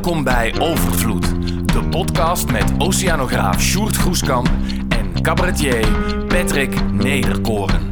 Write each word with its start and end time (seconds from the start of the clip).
Welkom 0.00 0.24
bij 0.24 0.60
Overvloed, 0.60 1.26
de 1.72 1.88
podcast 1.90 2.50
met 2.50 2.72
oceanograaf 2.78 3.60
Sjoerd 3.60 3.96
Groeskamp 3.96 4.50
en 4.88 5.22
cabaretier 5.22 5.88
Patrick 6.26 6.92
Nederkoren. 6.92 7.88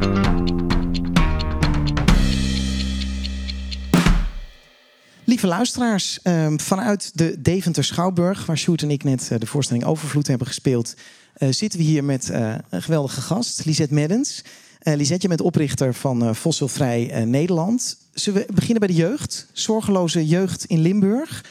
Lieve 5.23 5.47
luisteraars, 5.47 6.21
ehm, 6.21 6.57
vanuit 6.57 7.17
de 7.17 7.41
Deventer 7.41 7.83
Schouwburg, 7.83 8.45
waar 8.45 8.57
Sjoerd 8.57 8.81
en 8.81 8.91
ik 8.91 9.03
net 9.03 9.31
eh, 9.31 9.39
de 9.39 9.45
voorstelling 9.45 9.85
Overvloed 9.85 10.27
hebben 10.27 10.47
gespeeld, 10.47 10.93
eh, 11.33 11.49
zitten 11.51 11.79
we 11.79 11.85
hier 11.85 12.03
met 12.03 12.29
eh, 12.29 12.55
een 12.69 12.81
geweldige 12.81 13.21
gast, 13.21 13.65
Lisette 13.65 13.93
Meddens. 13.93 14.43
Uh, 14.83 15.03
je 15.03 15.27
bent 15.27 15.41
oprichter 15.41 15.93
van 15.93 16.35
Fossilvrij 16.35 17.25
Nederland. 17.25 17.97
Zullen 18.13 18.41
we 18.41 18.53
beginnen 18.53 18.79
bij 18.79 18.87
de 18.87 19.01
jeugd? 19.01 19.47
Zorgeloze 19.51 20.27
jeugd 20.27 20.65
in 20.65 20.79
Limburg. 20.79 21.43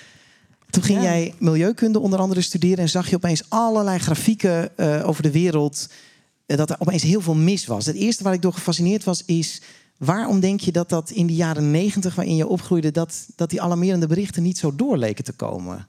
Toen 0.70 0.82
ging 0.82 1.02
jij 1.02 1.34
milieukunde 1.38 1.98
onder 1.98 2.18
andere 2.18 2.40
studeren 2.40 2.78
en 2.78 2.88
zag 2.88 3.10
je 3.10 3.16
opeens 3.16 3.42
allerlei 3.48 3.98
grafieken 3.98 4.70
over 5.04 5.22
de 5.22 5.30
wereld. 5.30 5.88
dat 6.46 6.70
er 6.70 6.76
opeens 6.78 7.02
heel 7.02 7.20
veel 7.20 7.34
mis 7.34 7.66
was. 7.66 7.86
Het 7.86 7.96
eerste 7.96 8.24
waar 8.24 8.32
ik 8.32 8.42
door 8.42 8.52
gefascineerd 8.52 9.04
was, 9.04 9.24
is 9.24 9.60
Waarom 9.98 10.40
denk 10.40 10.60
je 10.60 10.72
dat 10.72 10.88
dat 10.88 11.10
in 11.10 11.26
de 11.26 11.34
jaren 11.34 11.70
negentig 11.70 12.14
waarin 12.14 12.36
je 12.36 12.46
opgroeide, 12.46 12.90
dat, 12.90 13.28
dat 13.36 13.50
die 13.50 13.62
alarmerende 13.62 14.06
berichten 14.06 14.42
niet 14.42 14.58
zo 14.58 14.74
doorleken 14.76 15.24
te 15.24 15.32
komen? 15.32 15.86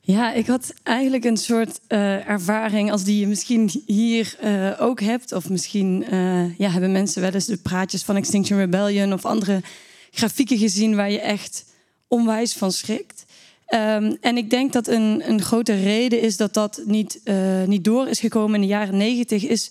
Ja, 0.00 0.32
ik 0.32 0.46
had 0.46 0.74
eigenlijk 0.82 1.24
een 1.24 1.36
soort 1.36 1.80
uh, 1.88 2.28
ervaring 2.28 2.90
als 2.90 3.04
die 3.04 3.20
je 3.20 3.26
misschien 3.26 3.82
hier 3.86 4.36
uh, 4.44 4.70
ook 4.80 5.00
hebt. 5.00 5.32
Of 5.32 5.48
misschien 5.48 6.04
uh, 6.14 6.58
ja, 6.58 6.70
hebben 6.70 6.92
mensen 6.92 7.22
wel 7.22 7.32
eens 7.32 7.46
de 7.46 7.56
praatjes 7.56 8.02
van 8.02 8.16
Extinction 8.16 8.58
Rebellion 8.58 9.12
of 9.12 9.24
andere 9.24 9.62
grafieken 10.10 10.58
gezien 10.58 10.96
waar 10.96 11.10
je 11.10 11.20
echt 11.20 11.64
onwijs 12.08 12.52
van 12.52 12.72
schrikt. 12.72 13.24
Um, 13.74 14.16
en 14.20 14.36
ik 14.36 14.50
denk 14.50 14.72
dat 14.72 14.86
een, 14.86 15.22
een 15.28 15.42
grote 15.42 15.74
reden 15.74 16.20
is 16.20 16.36
dat 16.36 16.54
dat 16.54 16.82
niet, 16.84 17.20
niet 17.66 17.84
door 17.84 18.08
is 18.08 18.20
gekomen 18.20 18.54
in 18.54 18.60
de 18.60 18.66
jaren 18.66 18.96
negentig, 18.96 19.46
is 19.46 19.70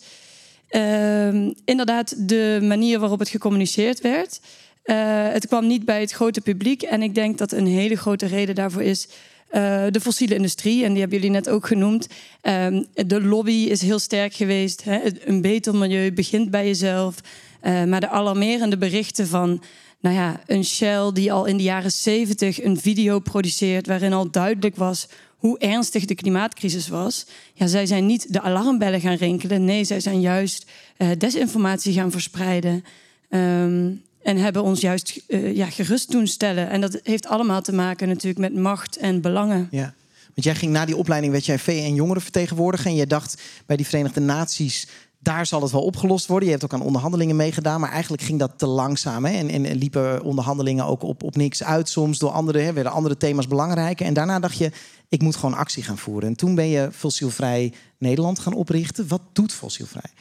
uh, 0.72 1.52
inderdaad 1.66 2.30
de 2.30 2.60
manier 2.62 3.00
waarop 3.00 3.20
het 3.20 3.30
gecommuniceerd 3.30 4.02
werd. 4.02 4.40
Uh, 4.86 4.96
het 5.32 5.48
kwam 5.48 5.68
niet 5.68 5.86
bij 5.86 6.00
het 6.00 6.12
grote 6.12 6.42
publiek. 6.42 6.82
En 6.82 7.02
ik 7.02 7.16
denk 7.16 7.38
dat 7.38 7.52
een 7.52 7.68
hele 7.68 7.96
grote 7.96 8.26
reden 8.26 8.56
daarvoor 8.56 8.82
is 8.82 9.08
uh, 9.52 9.84
de 9.90 10.02
fossiele 10.02 10.36
industrie. 10.36 10.84
En 10.84 10.92
die 10.92 11.00
hebben 11.00 11.18
jullie 11.18 11.34
net 11.34 11.50
ook 11.50 11.68
genoemd. 11.68 12.08
Uh, 12.44 12.68
de 12.94 13.22
lobby 13.22 13.52
is 13.52 13.82
heel 13.82 14.00
sterk 14.00 14.34
geweest. 14.34 14.84
Hè. 14.84 15.00
Een 15.26 15.42
beter 15.42 15.76
milieu 15.76 16.14
begint 16.14 16.52
bij 16.52 16.66
jezelf. 16.66 17.16
Maar 17.62 18.00
de 18.00 18.10
alarmerende 18.10 18.78
berichten 18.78 19.28
van 19.28 19.62
nou 20.00 20.16
ja, 20.16 20.42
een 20.46 20.66
Shell 20.66 21.12
die 21.14 21.32
al 21.32 21.46
in 21.46 21.58
de 21.58 21.64
jaren 21.64 21.92
zeventig 21.92 22.64
een 22.64 22.80
video 22.80 23.20
produceert 23.20 23.88
waarin 23.88 24.14
al 24.14 24.32
duidelijk 24.32 24.76
was 24.76 25.08
hoe 25.38 25.60
ernstig 25.60 26.06
de 26.06 26.16
klimaatcrisis 26.16 26.88
was. 26.88 27.26
Ja, 27.54 27.68
zij 27.68 27.86
zijn 27.86 28.06
niet 28.06 28.34
de 28.34 28.42
alarmbellen 28.42 29.02
gaan 29.02 29.16
rinkelen. 29.16 29.66
Nee, 29.66 29.84
zij 29.84 30.00
zijn 30.00 30.22
juist 30.22 30.66
uh, 30.98 31.10
desinformatie 31.18 31.94
gaan 31.94 32.12
verspreiden. 32.12 32.84
Um, 33.30 34.02
en 34.24 34.38
hebben 34.38 34.64
ons 34.64 34.82
juist 34.82 35.22
uh, 35.28 35.56
ja, 35.56 35.70
gerust 35.70 36.12
doen 36.12 36.28
stellen. 36.28 36.70
En 36.70 36.82
dat 36.82 37.00
heeft 37.04 37.28
allemaal 37.28 37.62
te 37.62 37.74
maken 37.74 38.08
natuurlijk 38.08 38.40
met 38.40 38.62
macht 38.62 38.98
en 38.98 39.22
belangen. 39.22 39.68
Ja. 39.72 39.94
Want 40.34 40.44
jij 40.44 40.56
ging 40.56 40.72
na 40.72 40.86
die 40.86 40.98
opleiding, 40.98 41.32
werd 41.32 41.46
jij 41.46 41.60
VN 41.60 41.94
jongerenvertegenwoordiger. 41.94 42.88
En 42.88 42.96
jij 42.96 43.06
dacht 43.06 43.42
bij 43.66 43.76
die 43.76 43.86
Verenigde 43.86 44.20
Naties 44.20 44.88
daar 45.22 45.46
zal 45.46 45.62
het 45.62 45.72
wel 45.72 45.84
opgelost 45.84 46.28
worden. 46.28 46.46
Je 46.46 46.54
hebt 46.54 46.64
ook 46.64 46.74
aan 46.74 46.86
onderhandelingen 46.86 47.36
meegedaan, 47.36 47.80
maar 47.80 47.92
eigenlijk 47.92 48.22
ging 48.22 48.40
dat 48.40 48.52
te 48.56 48.68
langzaam. 48.68 49.26
Hè? 49.26 49.38
En, 49.38 49.50
en, 49.66 49.78
liepen 49.78 50.24
onderhandelingen 50.24 50.86
ook 50.86 51.04
op, 51.04 51.24
op 51.24 51.36
niks 51.36 51.64
uit 51.64 51.90
soms. 51.90 52.20
Door 52.20 52.30
andere, 52.30 52.60
hè, 52.60 52.74
werden 52.74 52.92
andere 52.92 53.18
thema's 53.18 53.48
belangrijker. 53.48 54.06
En 54.06 54.14
daarna 54.14 54.40
dacht 54.40 54.58
je, 54.58 54.72
ik 55.10 55.22
moet 55.22 55.36
gewoon 55.36 55.56
actie 55.56 55.84
gaan 55.84 55.98
voeren. 55.98 56.30
En 56.30 56.36
toen 56.36 56.56
ben 56.56 56.68
je 56.68 56.90
Fossielvrij 56.92 57.74
Nederland 57.98 58.40
gaan 58.40 58.54
oprichten. 58.54 59.08
Wat 59.08 59.22
doet 59.34 59.54
Fossielvrij? 59.54 60.12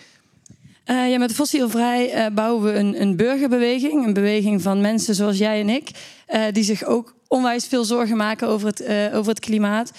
Uh, 0.86 1.10
ja, 1.10 1.18
met 1.18 1.32
Fossielvrij 1.32 2.14
uh, 2.14 2.34
bouwen 2.34 2.62
we 2.62 2.78
een, 2.78 3.00
een, 3.00 3.16
burgerbeweging. 3.16 4.06
Een 4.06 4.12
beweging 4.12 4.62
van 4.62 4.80
mensen 4.80 5.14
zoals 5.14 5.38
jij 5.38 5.60
en 5.60 5.68
ik. 5.68 5.90
Uh, 6.28 6.44
die 6.52 6.64
zich 6.64 6.84
ook 6.84 7.14
onwijs 7.28 7.66
veel 7.66 7.84
zorgen 7.84 8.16
maken 8.16 8.48
over 8.48 8.66
het, 8.66 8.82
over 9.12 9.28
het 9.28 9.40
klimaat. 9.40 9.92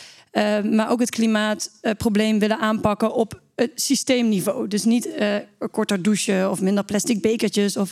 Maar 0.71 0.89
ook 0.89 0.99
het 0.99 1.09
klimaatprobleem 1.09 2.39
willen 2.39 2.59
aanpakken 2.59 3.13
op 3.13 3.41
het 3.55 3.71
systeemniveau. 3.75 4.67
Dus 4.67 4.83
niet 4.83 5.07
uh, 5.07 5.35
korter 5.71 6.01
douchen 6.01 6.51
of 6.51 6.61
minder 6.61 6.83
plastic 6.83 7.21
bekertjes. 7.21 7.77
Of, 7.77 7.91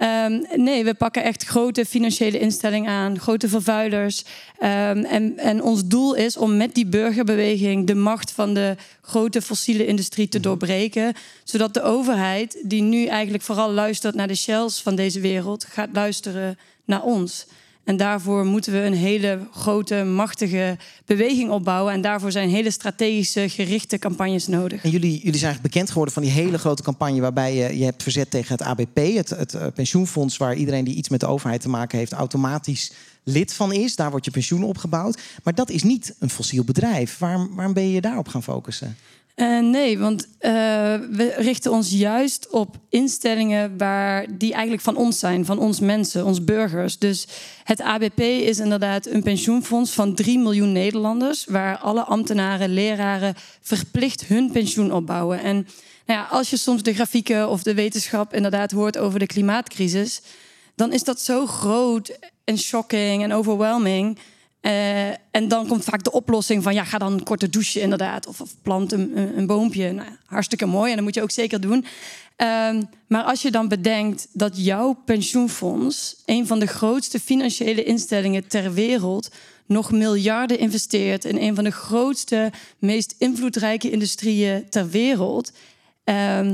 um, 0.00 0.46
nee, 0.54 0.84
we 0.84 0.94
pakken 0.94 1.22
echt 1.22 1.44
grote 1.44 1.84
financiële 1.84 2.38
instellingen 2.38 2.90
aan, 2.90 3.18
grote 3.18 3.48
vervuilers. 3.48 4.24
Um, 4.58 5.04
en, 5.04 5.38
en 5.38 5.62
ons 5.62 5.86
doel 5.86 6.14
is 6.14 6.36
om 6.36 6.56
met 6.56 6.74
die 6.74 6.86
burgerbeweging 6.86 7.86
de 7.86 7.94
macht 7.94 8.30
van 8.30 8.54
de 8.54 8.76
grote 9.00 9.42
fossiele 9.42 9.86
industrie 9.86 10.28
te 10.28 10.40
doorbreken. 10.40 11.14
Zodat 11.44 11.74
de 11.74 11.82
overheid, 11.82 12.58
die 12.62 12.82
nu 12.82 13.06
eigenlijk 13.06 13.44
vooral 13.44 13.70
luistert 13.72 14.14
naar 14.14 14.28
de 14.28 14.34
shells 14.34 14.82
van 14.82 14.94
deze 14.94 15.20
wereld, 15.20 15.64
gaat 15.64 15.88
luisteren 15.92 16.58
naar 16.84 17.02
ons. 17.02 17.46
En 17.86 17.96
daarvoor 17.96 18.44
moeten 18.44 18.72
we 18.72 18.78
een 18.78 18.94
hele 18.94 19.38
grote, 19.52 20.04
machtige 20.04 20.76
beweging 21.04 21.50
opbouwen. 21.50 21.92
En 21.92 22.00
daarvoor 22.00 22.32
zijn 22.32 22.48
hele 22.48 22.70
strategische, 22.70 23.48
gerichte 23.48 23.98
campagnes 23.98 24.46
nodig. 24.46 24.84
En 24.84 24.90
jullie, 24.90 25.20
jullie 25.22 25.38
zijn 25.38 25.58
bekend 25.62 25.88
geworden 25.88 26.14
van 26.14 26.22
die 26.22 26.32
hele 26.32 26.58
grote 26.58 26.82
campagne 26.82 27.20
waarbij 27.20 27.54
je 27.54 27.78
je 27.78 27.84
hebt 27.84 28.02
verzet 28.02 28.30
tegen 28.30 28.52
het 28.52 28.62
ABP, 28.62 28.96
het, 28.96 29.30
het 29.30 29.54
eh, 29.54 29.66
pensioenfonds, 29.74 30.36
waar 30.36 30.54
iedereen 30.54 30.84
die 30.84 30.94
iets 30.94 31.08
met 31.08 31.20
de 31.20 31.26
overheid 31.26 31.60
te 31.60 31.68
maken 31.68 31.98
heeft, 31.98 32.12
automatisch 32.12 32.92
lid 33.22 33.52
van 33.52 33.72
is. 33.72 33.96
Daar 33.96 34.10
wordt 34.10 34.24
je 34.24 34.30
pensioen 34.30 34.64
opgebouwd. 34.64 35.20
Maar 35.42 35.54
dat 35.54 35.70
is 35.70 35.82
niet 35.82 36.14
een 36.18 36.30
fossiel 36.30 36.64
bedrijf. 36.64 37.18
Waarom, 37.18 37.54
waarom 37.54 37.74
ben 37.74 37.90
je 37.90 38.00
daarop 38.00 38.28
gaan 38.28 38.42
focussen? 38.42 38.96
Uh, 39.36 39.60
nee, 39.60 39.98
want 39.98 40.26
uh, 40.26 40.30
we 41.10 41.34
richten 41.36 41.72
ons 41.72 41.90
juist 41.90 42.50
op 42.50 42.76
instellingen 42.88 43.78
waar 43.78 44.26
die 44.38 44.52
eigenlijk 44.52 44.82
van 44.82 44.96
ons 44.96 45.18
zijn, 45.18 45.44
van 45.44 45.58
ons 45.58 45.80
mensen, 45.80 46.24
ons 46.24 46.44
burgers. 46.44 46.98
Dus 46.98 47.26
het 47.64 47.80
ABP 47.80 48.20
is 48.20 48.58
inderdaad 48.58 49.06
een 49.06 49.22
pensioenfonds 49.22 49.90
van 49.90 50.14
3 50.14 50.38
miljoen 50.38 50.72
Nederlanders, 50.72 51.44
waar 51.44 51.78
alle 51.78 52.04
ambtenaren, 52.04 52.68
leraren 52.68 53.34
verplicht 53.60 54.26
hun 54.26 54.50
pensioen 54.52 54.92
opbouwen. 54.92 55.42
En 55.42 55.54
nou 56.06 56.20
ja, 56.20 56.26
als 56.30 56.50
je 56.50 56.56
soms 56.56 56.82
de 56.82 56.94
grafieken 56.94 57.48
of 57.48 57.62
de 57.62 57.74
wetenschap 57.74 58.34
inderdaad 58.34 58.70
hoort 58.70 58.98
over 58.98 59.18
de 59.18 59.26
klimaatcrisis, 59.26 60.22
dan 60.74 60.92
is 60.92 61.04
dat 61.04 61.20
zo 61.20 61.46
groot 61.46 62.18
en 62.44 62.58
shocking 62.58 63.22
en 63.22 63.32
overwhelming 63.32 64.18
uh, 64.66 65.08
en 65.08 65.48
dan 65.48 65.66
komt 65.66 65.84
vaak 65.84 66.02
de 66.02 66.12
oplossing 66.12 66.62
van 66.62 66.74
ja, 66.74 66.84
ga 66.84 66.98
dan 66.98 67.22
korte 67.22 67.48
douchen 67.48 67.80
inderdaad. 67.80 68.26
Of, 68.26 68.40
of 68.40 68.54
plant 68.62 68.92
een, 68.92 69.38
een, 69.38 69.46
boompje. 69.46 69.92
Nou, 69.92 70.08
hartstikke 70.24 70.66
mooi 70.66 70.90
en 70.90 70.96
dat 70.96 71.04
moet 71.04 71.14
je 71.14 71.22
ook 71.22 71.30
zeker 71.30 71.60
doen. 71.60 71.84
Uh, 72.36 72.82
maar 73.06 73.22
als 73.22 73.42
je 73.42 73.50
dan 73.50 73.68
bedenkt 73.68 74.28
dat 74.32 74.64
jouw 74.64 75.02
pensioenfonds, 75.04 76.22
een 76.24 76.46
van 76.46 76.58
de 76.58 76.66
grootste 76.66 77.20
financiële 77.20 77.84
instellingen 77.84 78.46
ter 78.48 78.72
wereld, 78.72 79.28
nog 79.66 79.92
miljarden 79.92 80.58
investeert 80.58 81.24
in 81.24 81.38
een 81.38 81.54
van 81.54 81.64
de 81.64 81.70
grootste, 81.70 82.52
meest 82.78 83.14
invloedrijke 83.18 83.90
industrieën 83.90 84.68
ter 84.68 84.88
wereld, 84.88 85.52
uh, 86.04 86.48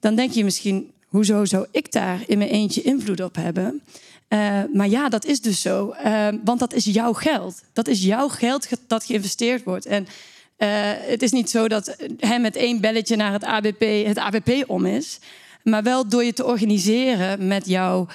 dan 0.00 0.14
denk 0.14 0.32
je 0.32 0.44
misschien, 0.44 0.92
hoezo 1.14 1.44
zou 1.44 1.66
ik 1.70 1.92
daar 1.92 2.20
in 2.26 2.38
mijn 2.38 2.50
eentje 2.50 2.82
invloed 2.82 3.20
op 3.20 3.34
hebben? 3.34 3.82
Uh, 4.28 4.60
maar 4.72 4.88
ja, 4.88 5.08
dat 5.08 5.24
is 5.24 5.40
dus 5.40 5.60
zo. 5.60 5.94
Uh, 6.04 6.28
want 6.44 6.58
dat 6.60 6.72
is 6.72 6.84
jouw 6.84 7.12
geld. 7.12 7.62
Dat 7.72 7.88
is 7.88 8.02
jouw 8.02 8.28
geld 8.28 8.68
dat 8.86 9.04
geïnvesteerd 9.04 9.64
wordt. 9.64 9.86
En 9.86 10.02
uh, 10.02 10.68
het 10.96 11.22
is 11.22 11.30
niet 11.30 11.50
zo 11.50 11.68
dat 11.68 11.96
hè, 12.18 12.38
met 12.38 12.56
één 12.56 12.80
belletje 12.80 13.16
naar 13.16 13.32
het 13.32 13.44
ABP 13.44 13.80
het 14.06 14.18
ABP 14.18 14.64
om 14.66 14.86
is. 14.86 15.18
Maar 15.62 15.82
wel 15.82 16.08
door 16.08 16.24
je 16.24 16.32
te 16.32 16.44
organiseren 16.44 17.46
met 17.46 17.66
jouw 17.66 18.06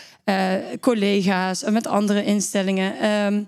collega's 0.79 1.63
en 1.63 1.73
met 1.73 1.87
andere 1.87 2.23
instellingen. 2.23 2.99
Ehm, 2.99 3.43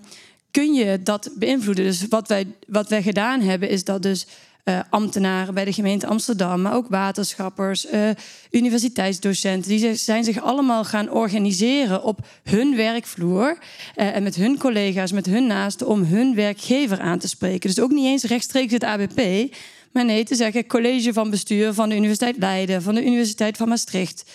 kun 0.50 0.74
je 0.74 1.02
dat 1.02 1.30
beïnvloeden. 1.34 1.84
Dus 1.84 2.06
wat 2.08 2.28
wij, 2.28 2.46
wat 2.66 2.88
wij 2.88 3.02
gedaan 3.02 3.40
hebben, 3.40 3.68
is 3.68 3.84
dat 3.84 4.02
dus 4.02 4.26
uh, 4.64 4.80
ambtenaren 4.90 5.54
bij 5.54 5.64
de 5.64 5.72
gemeente 5.72 6.06
Amsterdam, 6.06 6.62
maar 6.62 6.74
ook 6.74 6.88
waterschappers, 6.88 7.92
uh, 7.92 8.10
universiteitsdocenten. 8.50 9.70
Die 9.70 9.94
zijn 9.94 10.24
zich 10.24 10.42
allemaal 10.42 10.84
gaan 10.84 11.10
organiseren 11.10 12.02
op 12.02 12.26
hun 12.42 12.76
werkvloer 12.76 13.58
uh, 13.96 14.16
en 14.16 14.22
met 14.22 14.34
hun 14.34 14.58
collega's, 14.58 15.12
met 15.12 15.26
hun 15.26 15.46
naasten, 15.46 15.86
om 15.86 16.02
hun 16.02 16.34
werkgever 16.34 17.00
aan 17.00 17.18
te 17.18 17.28
spreken. 17.28 17.68
Dus 17.68 17.80
ook 17.80 17.90
niet 17.90 18.06
eens 18.06 18.24
rechtstreeks 18.24 18.72
het 18.72 18.84
ABP, 18.84 19.52
maar 19.92 20.04
nee, 20.04 20.24
te 20.24 20.34
zeggen 20.34 20.66
college 20.66 21.12
van 21.12 21.30
bestuur 21.30 21.72
van 21.72 21.88
de 21.88 21.96
Universiteit 21.96 22.36
Leiden, 22.38 22.82
van 22.82 22.94
de 22.94 23.04
Universiteit 23.04 23.56
van 23.56 23.68
Maastricht, 23.68 24.30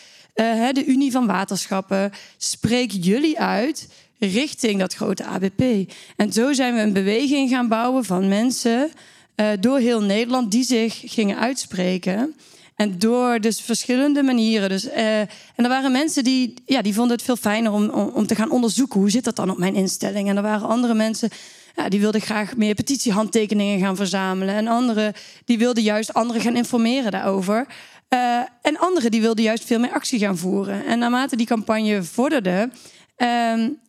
de 0.71 0.83
Unie 0.85 1.11
van 1.11 1.27
Waterschappen. 1.27 2.11
Spreek 2.37 2.91
jullie 2.91 3.39
uit 3.39 3.87
richting 4.19 4.79
dat 4.79 4.93
grote 4.93 5.25
ABP. 5.25 5.91
En 6.15 6.33
zo 6.33 6.53
zijn 6.53 6.73
we 6.73 6.81
een 6.81 6.93
beweging 6.93 7.49
gaan 7.49 7.67
bouwen 7.67 8.05
van 8.05 8.27
mensen 8.27 8.91
uh, 9.39 9.47
door 9.59 9.79
heel 9.79 10.01
Nederland 10.01 10.51
die 10.51 10.63
zich 10.63 11.01
gingen 11.05 11.37
uitspreken. 11.37 12.35
En 12.75 12.99
door 12.99 13.39
dus 13.39 13.61
verschillende 13.61 14.23
manieren. 14.23 14.69
Dus, 14.69 14.85
uh, 14.85 15.19
en 15.19 15.29
er 15.55 15.67
waren 15.67 15.91
mensen 15.91 16.23
die, 16.23 16.53
ja, 16.65 16.81
die 16.81 16.93
vonden 16.93 17.15
het 17.15 17.25
veel 17.25 17.35
fijner 17.35 17.71
om, 17.71 17.89
om, 17.89 18.27
te 18.27 18.35
gaan 18.35 18.51
onderzoeken 18.51 18.99
hoe 18.99 19.09
zit 19.09 19.23
dat 19.23 19.35
dan 19.35 19.49
op 19.49 19.57
mijn 19.57 19.75
instelling. 19.75 20.29
En 20.29 20.37
er 20.37 20.43
waren 20.43 20.67
andere 20.67 20.93
mensen 20.93 21.29
ja, 21.75 21.89
die 21.89 21.99
wilden 21.99 22.21
graag 22.21 22.55
meer 22.55 22.73
petitiehandtekeningen 22.73 23.79
gaan 23.79 23.95
verzamelen. 23.95 24.55
En 24.55 24.67
anderen 24.67 25.13
die 25.45 25.57
wilden 25.57 25.83
juist 25.83 26.13
anderen 26.13 26.41
gaan 26.41 26.55
informeren 26.55 27.11
daarover. 27.11 27.67
Uh, 28.09 28.39
en 28.61 28.77
anderen 28.77 29.11
die 29.11 29.21
wilden 29.21 29.43
juist 29.43 29.65
veel 29.65 29.79
meer 29.79 29.91
actie 29.91 30.19
gaan 30.19 30.37
voeren. 30.37 30.85
En 30.85 30.99
naarmate 30.99 31.35
die 31.35 31.45
campagne 31.45 32.03
vorderde, 32.03 32.69
uh, 33.17 33.27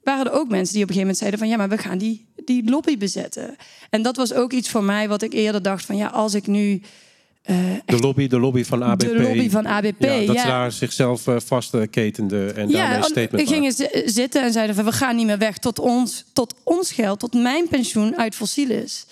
waren 0.02 0.26
er 0.26 0.32
ook 0.32 0.48
mensen 0.48 0.74
die 0.74 0.82
op 0.82 0.88
een 0.88 0.94
gegeven 0.94 0.98
moment 0.98 1.18
zeiden 1.18 1.38
van 1.38 1.48
ja, 1.48 1.56
maar 1.56 1.68
we 1.68 1.78
gaan 1.78 1.98
die, 1.98 2.27
die 2.48 2.70
lobby 2.70 2.98
bezetten. 2.98 3.56
En 3.90 4.02
dat 4.02 4.16
was 4.16 4.32
ook 4.32 4.52
iets 4.52 4.68
voor 4.68 4.84
mij 4.84 5.08
wat 5.08 5.22
ik 5.22 5.32
eerder 5.32 5.62
dacht 5.62 5.84
van 5.84 5.96
ja, 5.96 6.06
als 6.06 6.34
ik 6.34 6.46
nu 6.46 6.82
uh, 7.50 7.56
de, 7.84 7.98
lobby, 7.98 8.26
de 8.26 8.38
lobby 8.38 8.64
van 8.64 8.82
ABP. 8.82 9.00
De 9.00 9.22
lobby 9.22 9.50
van 9.50 9.66
ABP. 9.66 10.02
Ja, 10.02 10.24
dat 10.26 10.38
ze 10.38 10.46
daar 10.46 10.72
zichzelf 10.72 11.26
uh, 11.26 11.36
vastketende 11.44 12.52
en 12.52 12.68
ja, 12.68 12.88
daarmee 12.88 13.08
statement 13.08 13.48
gingen 13.48 13.72
zitten 14.04 14.42
en 14.42 14.52
zeiden 14.52 14.74
van 14.74 14.84
we 14.84 14.92
gaan 14.92 15.16
niet 15.16 15.26
meer 15.26 15.38
weg 15.38 15.58
tot 15.58 15.78
ons, 15.78 16.24
tot 16.32 16.54
ons 16.62 16.92
geld, 16.92 17.18
tot 17.18 17.34
mijn 17.34 17.68
pensioen 17.68 18.16
uit 18.16 18.34
fossiel 18.34 18.70
is. 18.70 19.06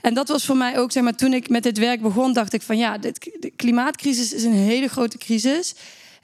En 0.00 0.14
dat 0.14 0.28
was 0.28 0.44
voor 0.44 0.56
mij 0.56 0.78
ook, 0.78 0.92
zeg 0.92 1.02
maar, 1.02 1.14
toen 1.14 1.32
ik 1.32 1.48
met 1.48 1.62
dit 1.62 1.78
werk 1.78 2.02
begon, 2.02 2.32
dacht 2.32 2.52
ik 2.52 2.62
van 2.62 2.78
ja, 2.78 2.98
dit, 2.98 3.30
de 3.40 3.52
klimaatcrisis 3.56 4.32
is 4.32 4.44
een 4.44 4.52
hele 4.52 4.88
grote 4.88 5.18
crisis. 5.18 5.74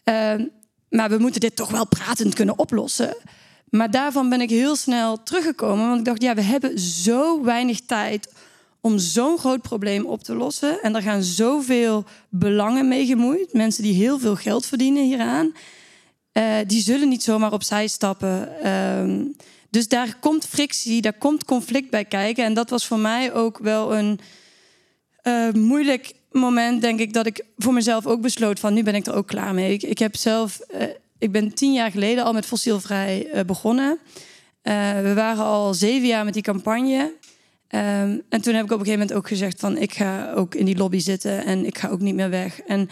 Uh, 0.04 0.34
maar 0.88 1.10
we 1.10 1.18
moeten 1.18 1.40
dit 1.40 1.56
toch 1.56 1.70
wel 1.70 1.86
pratend 1.86 2.34
kunnen 2.34 2.58
oplossen. 2.58 3.16
Maar 3.72 3.90
daarvan 3.90 4.28
ben 4.28 4.40
ik 4.40 4.50
heel 4.50 4.76
snel 4.76 5.22
teruggekomen, 5.22 5.86
want 5.86 5.98
ik 5.98 6.04
dacht, 6.04 6.22
ja, 6.22 6.34
we 6.34 6.42
hebben 6.42 6.78
zo 6.78 7.42
weinig 7.42 7.80
tijd 7.80 8.32
om 8.80 8.98
zo'n 8.98 9.38
groot 9.38 9.62
probleem 9.62 10.06
op 10.06 10.22
te 10.22 10.34
lossen. 10.34 10.82
En 10.82 10.94
er 10.94 11.02
gaan 11.02 11.22
zoveel 11.22 12.04
belangen 12.28 12.88
mee 12.88 13.06
gemoeid. 13.06 13.52
Mensen 13.52 13.82
die 13.82 13.94
heel 13.94 14.18
veel 14.18 14.36
geld 14.36 14.66
verdienen 14.66 15.04
hieraan. 15.04 15.52
Uh, 16.32 16.56
die 16.66 16.82
zullen 16.82 17.08
niet 17.08 17.22
zomaar 17.22 17.52
opzij 17.52 17.86
stappen. 17.86 18.48
Uh, 18.64 19.26
dus 19.70 19.88
daar 19.88 20.16
komt 20.20 20.46
frictie, 20.46 21.00
daar 21.00 21.18
komt 21.18 21.44
conflict 21.44 21.90
bij 21.90 22.04
kijken. 22.04 22.44
En 22.44 22.54
dat 22.54 22.70
was 22.70 22.86
voor 22.86 22.98
mij 22.98 23.32
ook 23.32 23.58
wel 23.58 23.94
een 23.96 24.20
uh, 25.22 25.52
moeilijk 25.52 26.12
moment, 26.30 26.80
denk 26.80 27.00
ik, 27.00 27.12
dat 27.12 27.26
ik 27.26 27.44
voor 27.56 27.72
mezelf 27.72 28.06
ook 28.06 28.20
besloot 28.20 28.60
van 28.60 28.74
nu 28.74 28.82
ben 28.82 28.94
ik 28.94 29.06
er 29.06 29.14
ook 29.14 29.26
klaar 29.26 29.54
mee. 29.54 29.72
Ik, 29.72 29.82
ik 29.82 29.98
heb 29.98 30.16
zelf, 30.16 30.60
ik 31.22 31.32
ben 31.32 31.54
tien 31.54 31.72
jaar 31.72 31.90
geleden 31.90 32.24
al 32.24 32.32
met 32.32 32.46
fossielvrij 32.46 33.44
begonnen. 33.46 33.98
we 35.02 35.12
waren 35.14 35.44
al 35.44 35.74
zeven 35.74 36.08
jaar 36.08 36.24
met 36.24 36.34
die 36.34 36.42
campagne. 36.42 37.12
Um, 37.74 38.22
en 38.28 38.40
toen 38.40 38.54
heb 38.54 38.64
ik 38.64 38.72
op 38.72 38.78
een 38.78 38.84
gegeven 38.84 38.98
moment 38.98 39.12
ook 39.12 39.28
gezegd 39.28 39.60
van 39.60 39.78
ik 39.78 39.94
ga 39.94 40.32
ook 40.32 40.54
in 40.54 40.64
die 40.64 40.76
lobby 40.76 40.98
zitten 40.98 41.44
en 41.44 41.66
ik 41.66 41.78
ga 41.78 41.88
ook 41.88 42.00
niet 42.00 42.14
meer 42.14 42.30
weg. 42.30 42.60
En 42.60 42.88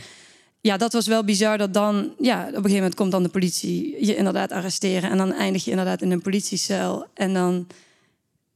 ja, 0.61 0.77
dat 0.77 0.93
was 0.93 1.06
wel 1.06 1.25
bizar 1.25 1.59
dat 1.59 1.75
dan, 1.75 2.15
ja, 2.19 2.41
op 2.41 2.47
een 2.47 2.55
gegeven 2.55 2.75
moment 2.75 2.94
komt 2.94 3.11
dan 3.11 3.23
de 3.23 3.29
politie 3.29 4.06
je 4.06 4.17
inderdaad 4.17 4.53
arresteren 4.53 5.11
en 5.11 5.17
dan 5.17 5.33
eindig 5.33 5.65
je 5.65 5.71
inderdaad 5.71 6.03
in 6.03 6.11
een 6.11 6.23
politiecel. 6.23 7.06
En 7.15 7.35
dan, 7.35 7.67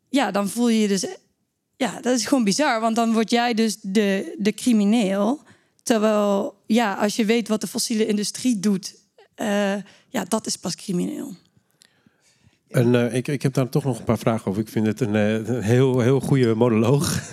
ja, 0.09 0.31
dan 0.31 0.49
voel 0.49 0.69
je 0.69 0.81
je 0.81 0.89
dus, 0.89 1.07
ja, 1.77 2.01
dat 2.01 2.19
is 2.19 2.27
gewoon 2.27 2.45
bizar, 2.45 2.81
want 2.81 2.97
dan 2.97 3.13
word 3.13 3.31
jij 3.31 3.55
dus 3.55 3.77
de, 3.81 4.35
de 4.39 4.53
crimineel. 4.53 5.43
Terwijl, 5.83 6.55
ja, 6.67 6.95
als 6.95 7.17
je 7.17 7.25
weet 7.25 7.49
wat 7.49 7.61
de 7.61 7.67
fossiele 7.67 8.07
industrie 8.07 8.61
doet, 8.61 8.95
uh, 9.37 9.75
ja, 10.09 10.25
dat 10.29 10.47
is 10.47 10.57
pas 10.57 10.77
crimineel. 10.77 11.35
En, 12.69 12.95
uh, 12.95 13.15
ik, 13.15 13.29
ik 13.29 13.43
heb 13.43 13.55
daar 13.55 13.69
toch 13.69 13.85
nog 13.85 13.99
een 13.99 14.05
paar 14.05 14.19
vragen 14.19 14.47
over. 14.47 14.63
Ik 14.63 14.69
vind 14.69 14.87
het 14.87 15.01
een, 15.01 15.15
uh, 15.15 15.33
een 15.33 15.63
heel, 15.63 16.01
heel 16.01 16.21
goede 16.21 16.55
monoloog. 16.55 17.33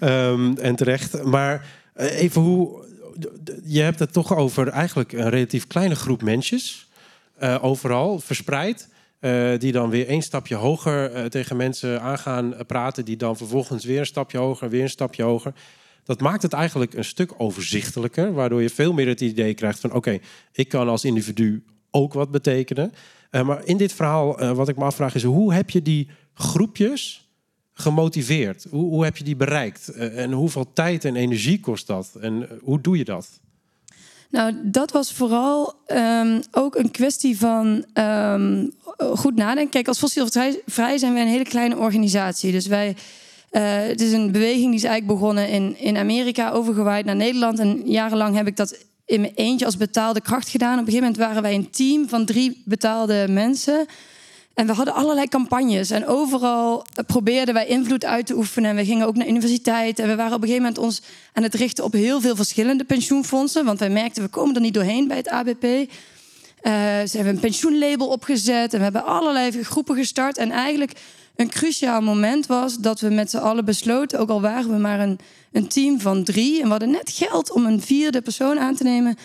um, 0.00 0.56
en 0.68 0.76
terecht. 0.76 1.22
Maar 1.22 1.66
even 1.96 2.42
hoe. 2.42 2.88
Je 3.64 3.80
hebt 3.80 3.98
het 3.98 4.12
toch 4.12 4.36
over 4.36 4.68
eigenlijk 4.68 5.12
een 5.12 5.28
relatief 5.28 5.66
kleine 5.66 5.94
groep 5.94 6.22
mensen. 6.22 6.60
overal 7.60 8.18
verspreid. 8.18 8.88
die 9.58 9.72
dan 9.72 9.90
weer 9.90 10.06
één 10.06 10.22
stapje 10.22 10.54
hoger 10.54 11.30
tegen 11.30 11.56
mensen 11.56 12.00
aangaan 12.00 12.54
praten. 12.66 13.04
Die 13.04 13.16
dan 13.16 13.36
vervolgens 13.36 13.84
weer 13.84 13.98
een 13.98 14.06
stapje 14.06 14.38
hoger, 14.38 14.68
weer 14.68 14.82
een 14.82 14.90
stapje 14.90 15.22
hoger. 15.22 15.52
Dat 16.04 16.20
maakt 16.20 16.42
het 16.42 16.52
eigenlijk 16.52 16.94
een 16.94 17.04
stuk 17.04 17.32
overzichtelijker. 17.36 18.32
Waardoor 18.32 18.62
je 18.62 18.70
veel 18.70 18.92
meer 18.92 19.08
het 19.08 19.20
idee 19.20 19.54
krijgt 19.54 19.80
van: 19.80 19.92
oké, 19.92 20.18
ik 20.52 20.68
kan 20.68 20.88
als 20.88 21.04
individu 21.04 21.64
ook 21.90 22.12
wat 22.12 22.30
betekenen. 22.30 22.92
Uh, 23.30 23.46
maar 23.46 23.64
in 23.64 23.76
dit 23.76 23.92
verhaal, 23.92 24.42
uh, 24.42 24.50
wat 24.50 24.68
ik 24.68 24.76
me 24.76 24.84
afvraag 24.84 25.14
is, 25.14 25.22
hoe 25.22 25.54
heb 25.54 25.70
je 25.70 25.82
die 25.82 26.08
groepjes 26.34 27.28
gemotiveerd? 27.72 28.66
Hoe, 28.70 28.88
hoe 28.88 29.04
heb 29.04 29.16
je 29.16 29.24
die 29.24 29.36
bereikt? 29.36 29.92
Uh, 29.94 30.18
en 30.18 30.32
hoeveel 30.32 30.72
tijd 30.72 31.04
en 31.04 31.16
energie 31.16 31.60
kost 31.60 31.86
dat? 31.86 32.14
En 32.20 32.48
hoe 32.62 32.80
doe 32.80 32.98
je 32.98 33.04
dat? 33.04 33.40
Nou, 34.30 34.54
dat 34.64 34.92
was 34.92 35.12
vooral 35.12 35.74
um, 35.86 36.40
ook 36.50 36.76
een 36.76 36.90
kwestie 36.90 37.38
van 37.38 37.84
um, 37.94 38.72
goed 39.14 39.34
nadenken. 39.36 39.70
Kijk, 39.70 39.88
als 39.88 39.98
fossielvrij 39.98 40.98
zijn 40.98 41.12
wij 41.12 41.22
een 41.22 41.28
hele 41.28 41.44
kleine 41.44 41.76
organisatie. 41.76 42.52
Dus 42.52 42.66
wij, 42.66 42.96
het 43.50 44.00
is 44.00 44.12
een 44.12 44.32
beweging 44.32 44.66
die 44.66 44.74
is 44.74 44.84
eigenlijk 44.84 45.20
begonnen 45.20 45.48
in, 45.48 45.78
in 45.78 45.96
Amerika, 45.96 46.50
overgewaaid 46.50 47.04
naar 47.04 47.16
Nederland. 47.16 47.58
En 47.58 47.82
jarenlang 47.84 48.36
heb 48.36 48.46
ik 48.46 48.56
dat 48.56 48.78
in 49.06 49.20
mijn 49.20 49.32
eentje 49.34 49.66
als 49.66 49.76
betaalde 49.76 50.20
kracht 50.20 50.48
gedaan. 50.48 50.72
Op 50.72 50.78
een 50.78 50.92
gegeven 50.92 51.02
moment 51.02 51.24
waren 51.24 51.42
wij 51.42 51.54
een 51.54 51.70
team 51.70 52.08
van 52.08 52.24
drie 52.24 52.62
betaalde 52.64 53.26
mensen. 53.28 53.86
En 54.54 54.66
we 54.66 54.72
hadden 54.72 54.94
allerlei 54.94 55.26
campagnes. 55.28 55.90
En 55.90 56.06
overal 56.06 56.86
probeerden 57.06 57.54
wij 57.54 57.66
invloed 57.66 58.04
uit 58.04 58.26
te 58.26 58.36
oefenen. 58.36 58.70
En 58.70 58.76
we 58.76 58.84
gingen 58.84 59.06
ook 59.06 59.16
naar 59.16 59.28
universiteit. 59.28 59.98
En 59.98 60.08
we 60.08 60.16
waren 60.16 60.34
op 60.34 60.42
een 60.42 60.48
gegeven 60.48 60.66
moment 60.66 60.84
ons 60.84 61.02
aan 61.32 61.42
het 61.42 61.54
richten 61.54 61.84
op 61.84 61.92
heel 61.92 62.20
veel 62.20 62.36
verschillende 62.36 62.84
pensioenfondsen. 62.84 63.64
Want 63.64 63.78
wij 63.78 63.90
merkten, 63.90 64.22
we 64.22 64.28
komen 64.28 64.54
er 64.54 64.60
niet 64.60 64.74
doorheen 64.74 65.08
bij 65.08 65.16
het 65.16 65.28
ABP. 65.28 65.64
Uh, 65.64 65.86
ze 67.06 67.10
hebben 67.16 67.34
een 67.34 67.40
pensioenlabel 67.40 68.06
opgezet. 68.08 68.72
En 68.72 68.78
we 68.78 68.84
hebben 68.84 69.04
allerlei 69.04 69.64
groepen 69.64 69.96
gestart. 69.96 70.38
En 70.38 70.50
eigenlijk 70.50 70.92
een 71.40 71.48
cruciaal 71.48 72.00
moment 72.00 72.46
was 72.46 72.76
dat 72.76 73.00
we 73.00 73.08
met 73.08 73.30
z'n 73.30 73.36
allen 73.36 73.64
besloten, 73.64 74.18
ook 74.18 74.30
al 74.30 74.40
waren 74.40 74.70
we 74.70 74.76
maar 74.76 75.00
een, 75.00 75.18
een 75.52 75.68
team 75.68 76.00
van 76.00 76.24
drie 76.24 76.56
en 76.56 76.64
we 76.64 76.70
hadden 76.70 76.90
net 76.90 77.10
geld 77.10 77.52
om 77.52 77.66
een 77.66 77.80
vierde 77.80 78.20
persoon 78.20 78.58
aan 78.58 78.74
te 78.74 78.82
nemen. 78.82 79.16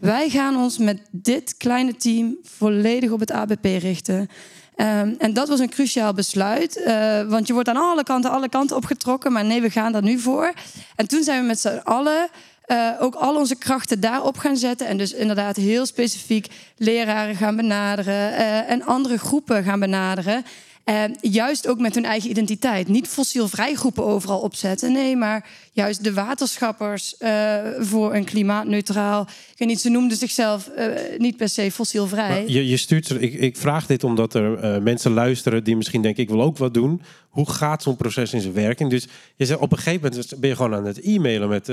Wij 0.00 0.28
gaan 0.28 0.56
ons 0.56 0.78
met 0.78 1.00
dit 1.10 1.56
kleine 1.56 1.96
team 1.96 2.36
volledig 2.42 3.10
op 3.10 3.20
het 3.20 3.30
ABP 3.30 3.64
richten. 3.64 4.18
Um, 4.20 5.14
en 5.18 5.32
dat 5.32 5.48
was 5.48 5.60
een 5.60 5.68
cruciaal 5.68 6.12
besluit, 6.12 6.76
uh, 6.86 7.22
want 7.22 7.46
je 7.46 7.52
wordt 7.52 7.68
aan 7.68 7.76
alle 7.76 8.02
kanten, 8.02 8.30
alle 8.30 8.48
kanten 8.48 8.76
opgetrokken, 8.76 9.32
maar 9.32 9.44
nee, 9.44 9.60
we 9.60 9.70
gaan 9.70 9.92
daar 9.92 10.02
nu 10.02 10.18
voor. 10.18 10.52
En 10.96 11.08
toen 11.08 11.22
zijn 11.22 11.40
we 11.40 11.46
met 11.46 11.60
z'n 11.60 11.80
allen 11.84 12.28
uh, 12.66 12.90
ook 12.98 13.14
al 13.14 13.36
onze 13.36 13.56
krachten 13.56 14.00
daarop 14.00 14.38
gaan 14.38 14.56
zetten. 14.56 14.86
En 14.86 14.96
dus 14.96 15.12
inderdaad 15.12 15.56
heel 15.56 15.86
specifiek 15.86 16.46
leraren 16.76 17.36
gaan 17.36 17.56
benaderen 17.56 18.32
uh, 18.32 18.70
en 18.70 18.84
andere 18.84 19.18
groepen 19.18 19.64
gaan 19.64 19.80
benaderen. 19.80 20.44
Uh, 20.88 21.04
juist 21.20 21.68
ook 21.68 21.78
met 21.78 21.94
hun 21.94 22.04
eigen 22.04 22.30
identiteit. 22.30 22.88
Niet 22.88 23.08
fossielvrij 23.08 23.74
groepen 23.74 24.04
overal 24.04 24.40
opzetten. 24.40 24.92
Nee, 24.92 25.16
maar 25.16 25.48
juist 25.72 26.04
de 26.04 26.12
waterschappers 26.12 27.14
uh, 27.18 27.56
voor 27.78 28.14
een 28.14 28.24
klimaatneutraal. 28.24 29.22
Ik 29.22 29.58
weet 29.58 29.68
niet, 29.68 29.80
ze 29.80 29.88
noemden 29.88 30.16
zichzelf 30.16 30.70
uh, 30.78 30.86
niet 31.18 31.36
per 31.36 31.48
se 31.48 31.70
fossielvrij. 31.70 32.44
Je, 32.46 32.68
je, 32.68 32.76
stuurt, 32.76 33.10
ik, 33.10 33.34
ik, 33.34 33.56
vraag 33.56 33.86
dit 33.86 34.04
omdat 34.04 34.34
er 34.34 34.82
mensen 34.82 35.12
luisteren 35.12 35.64
die 35.64 35.76
misschien 35.76 36.02
denken: 36.02 36.22
ik 36.22 36.28
wil 36.28 36.42
ook 36.42 36.58
wat 36.58 36.74
doen. 36.74 37.02
Hoe 37.28 37.50
gaat 37.50 37.82
zo'n 37.82 37.96
proces 37.96 38.32
in 38.32 38.40
zijn 38.40 38.54
werking? 38.54 38.90
Dus 38.90 39.06
je 39.36 39.46
zegt, 39.46 39.60
op 39.60 39.72
een 39.72 39.78
gegeven 39.78 40.10
moment 40.10 40.40
ben 40.40 40.48
je 40.48 40.56
gewoon 40.56 40.74
aan 40.74 40.86
het 40.86 41.00
e-mailen 41.00 41.48
met, 41.48 41.68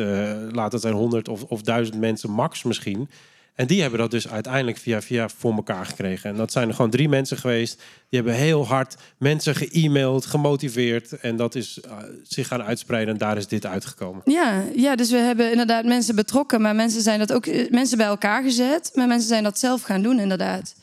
laat 0.51 0.72
het 0.72 0.81
zijn, 0.81 0.93
100 0.93 1.29
of, 1.29 1.43
of 1.43 1.62
1000 1.62 2.00
mensen 2.00 2.31
max 2.31 2.63
misschien. 2.63 3.10
En 3.56 3.68
die 3.68 3.82
hebben 3.82 4.00
dat 4.00 4.12
dus 4.12 4.30
uiteindelijk 4.30 4.78
via 4.78 5.02
via 5.02 5.30
voor 5.30 5.54
elkaar 5.54 5.86
gekregen. 5.86 6.30
En 6.30 6.36
dat 6.36 6.52
zijn 6.52 6.68
er 6.68 6.74
gewoon 6.76 6.92
drie 6.92 7.10
mensen 7.10 7.38
geweest. 7.38 7.76
Die 8.10 8.20
hebben 8.20 8.34
heel 8.34 8.68
hard 8.68 8.96
mensen 9.18 9.56
ge-mailed, 9.56 10.26
gemotiveerd. 10.26 11.20
En 11.20 11.36
dat 11.36 11.56
is 11.56 11.80
uh, 11.86 11.92
zich 12.24 12.48
gaan 12.48 12.64
uitspreiden. 12.64 13.14
En 13.14 13.20
daar 13.20 13.38
is 13.38 13.48
dit 13.48 13.66
uitgekomen. 13.66 14.22
Ja, 14.26 14.64
ja, 14.76 14.96
dus 14.96 15.12
we 15.12 15.18
hebben 15.18 15.52
inderdaad 15.52 15.86
mensen 15.86 16.16
betrokken. 16.16 16.62
Maar 16.62 16.76
mensen 16.76 17.02
zijn 17.02 17.20
dat 17.20 17.34
ook 17.34 17.46
eh, 17.46 17.70
mensen 17.70 17.98
bij 17.98 18.08
elkaar 18.08 18.44
gezet. 18.44 18.92
Maar 18.94 19.08
mensen 19.08 19.28
zijn 19.28 19.44
dat 19.44 19.60
zelf 19.60 19.82
gaan 19.82 20.02
doen, 20.02 20.20
inderdaad. 20.20 20.76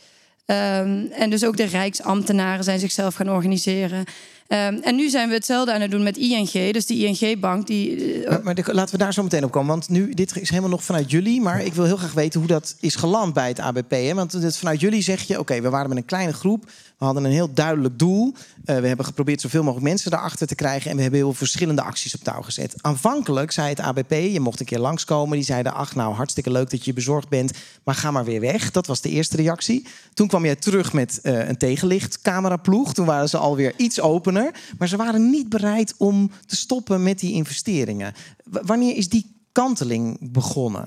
Um, 0.47 1.11
en 1.11 1.31
dus 1.31 1.45
ook 1.45 1.57
de 1.57 1.65
Rijksambtenaren 1.65 2.65
zijn 2.65 2.79
zichzelf 2.79 3.15
gaan 3.15 3.31
organiseren. 3.31 4.05
Um, 4.53 4.81
en 4.83 4.97
nu 4.97 5.09
zijn 5.09 5.29
we 5.29 5.35
hetzelfde 5.35 5.73
aan 5.73 5.81
het 5.81 5.91
doen 5.91 6.03
met 6.03 6.17
ING. 6.17 6.73
Dus 6.73 6.87
die 6.87 7.07
ING-bank. 7.07 7.67
Die, 7.67 7.97
uh, 8.25 8.37
maar, 8.43 8.57
laten 8.67 8.93
we 8.95 9.05
daar 9.05 9.13
zo 9.13 9.23
meteen 9.23 9.45
op 9.45 9.51
komen. 9.51 9.69
Want 9.69 9.89
nu, 9.89 10.15
dit 10.15 10.37
is 10.37 10.49
helemaal 10.49 10.71
nog 10.71 10.85
vanuit 10.85 11.11
jullie. 11.11 11.41
Maar 11.41 11.63
ik 11.63 11.75
wil 11.75 11.85
heel 11.85 11.97
graag 11.97 12.13
weten 12.13 12.41
hoe 12.41 12.49
dat 12.49 12.77
is 12.81 12.95
geland 12.95 13.35
bij 13.35 13.49
het 13.49 13.61
ABP. 13.61 13.91
Hè? 13.91 14.15
Want 14.15 14.33
het, 14.33 14.59
vanuit 14.59 14.81
jullie 14.81 15.03
zeg 15.03 15.23
je: 15.23 15.39
oké, 15.39 15.61
we 15.61 15.71
waren 15.71 15.89
met 15.89 15.99
een 15.99 16.05
kleine 16.05 16.33
groep. 16.33 16.65
We 16.99 17.05
hadden 17.05 17.25
een 17.25 17.31
heel 17.33 17.53
duidelijk 17.55 17.99
doel. 17.99 18.35
Uh, 18.35 18.79
we 18.79 18.87
hebben 18.87 19.07
geprobeerd 19.07 19.41
zoveel 19.41 19.63
mogelijk 19.63 19.87
mensen 19.87 20.11
daarachter 20.11 20.47
te 20.47 20.55
krijgen. 20.55 20.91
En 20.91 20.97
we 20.97 21.03
hebben 21.03 21.21
heel 21.21 21.29
veel 21.29 21.39
verschillende 21.39 21.83
acties 21.83 22.15
op 22.15 22.21
touw 22.21 22.43
gezet. 22.43 22.75
Aanvankelijk 22.81 23.51
zei 23.51 23.69
het 23.69 23.81
ABP: 23.81 24.13
je 24.13 24.41
mocht 24.41 24.61
een 24.61 24.67
keer 24.67 24.79
langskomen. 24.79 25.37
Die 25.37 25.47
zeiden: 25.47 25.75
ach, 25.75 25.95
nou 25.95 26.15
hartstikke 26.15 26.51
leuk 26.51 26.71
dat 26.71 26.85
je 26.85 26.93
bezorgd 26.93 27.29
bent. 27.29 27.53
Maar 27.85 27.95
ga 27.95 28.11
maar 28.11 28.25
weer 28.25 28.41
weg. 28.41 28.71
Dat 28.71 28.87
was 28.87 29.01
de 29.01 29.11
eerste 29.11 29.37
reactie. 29.37 29.87
Toen 30.15 30.29
kwam 30.29 30.45
jij 30.45 30.57
terug 30.57 30.93
met 30.93 31.21
uh, 31.23 31.49
een 31.49 31.57
tegenlichtcameraploeg. 31.57 32.95
Toen 32.95 33.07
waren 33.07 33.29
ze 33.29 33.37
alweer 33.37 33.73
iets 33.77 34.01
opener. 34.01 34.42
Maar 34.79 34.89
ze 34.89 34.97
waren 34.97 35.31
niet 35.31 35.49
bereid 35.49 35.95
om 35.99 36.31
te 36.47 36.57
stoppen 36.57 37.03
met 37.03 37.19
die 37.19 37.33
investeringen. 37.33 38.13
Wanneer 38.45 38.97
is 38.97 39.09
die 39.09 39.37
kanteling 39.53 40.33
begonnen? 40.33 40.85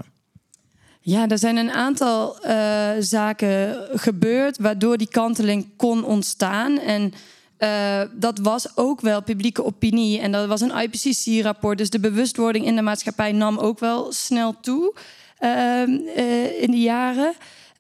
Ja, 1.02 1.28
er 1.28 1.38
zijn 1.38 1.58
een 1.58 1.72
aantal 1.72 2.46
uh, 2.46 2.90
zaken 3.00 3.88
gebeurd 3.94 4.58
waardoor 4.58 4.98
die 4.98 5.10
kanteling 5.10 5.68
kon 5.78 6.04
ontstaan. 6.04 6.80
En 6.80 7.14
Uh, 7.60 8.02
dat 8.14 8.40
was 8.40 8.78
ook 8.78 9.02
wel 9.02 9.24
publieke 9.24 9.66
opinie. 9.66 10.20
En 10.20 10.32
dat 10.32 10.48
was 10.48 10.62
een 10.62 10.78
IPCC-rapport. 10.78 11.78
Dus 11.78 11.90
de 11.90 12.00
bewustwording 12.00 12.66
in 12.66 12.76
de 12.76 12.82
maatschappij 12.82 13.32
nam 13.32 13.58
ook 13.58 13.80
wel 13.80 14.12
snel 14.12 14.56
toe 14.62 14.96
uh, 15.40 16.62
in 16.62 16.72
die 16.72 16.82
jaren. 16.82 17.34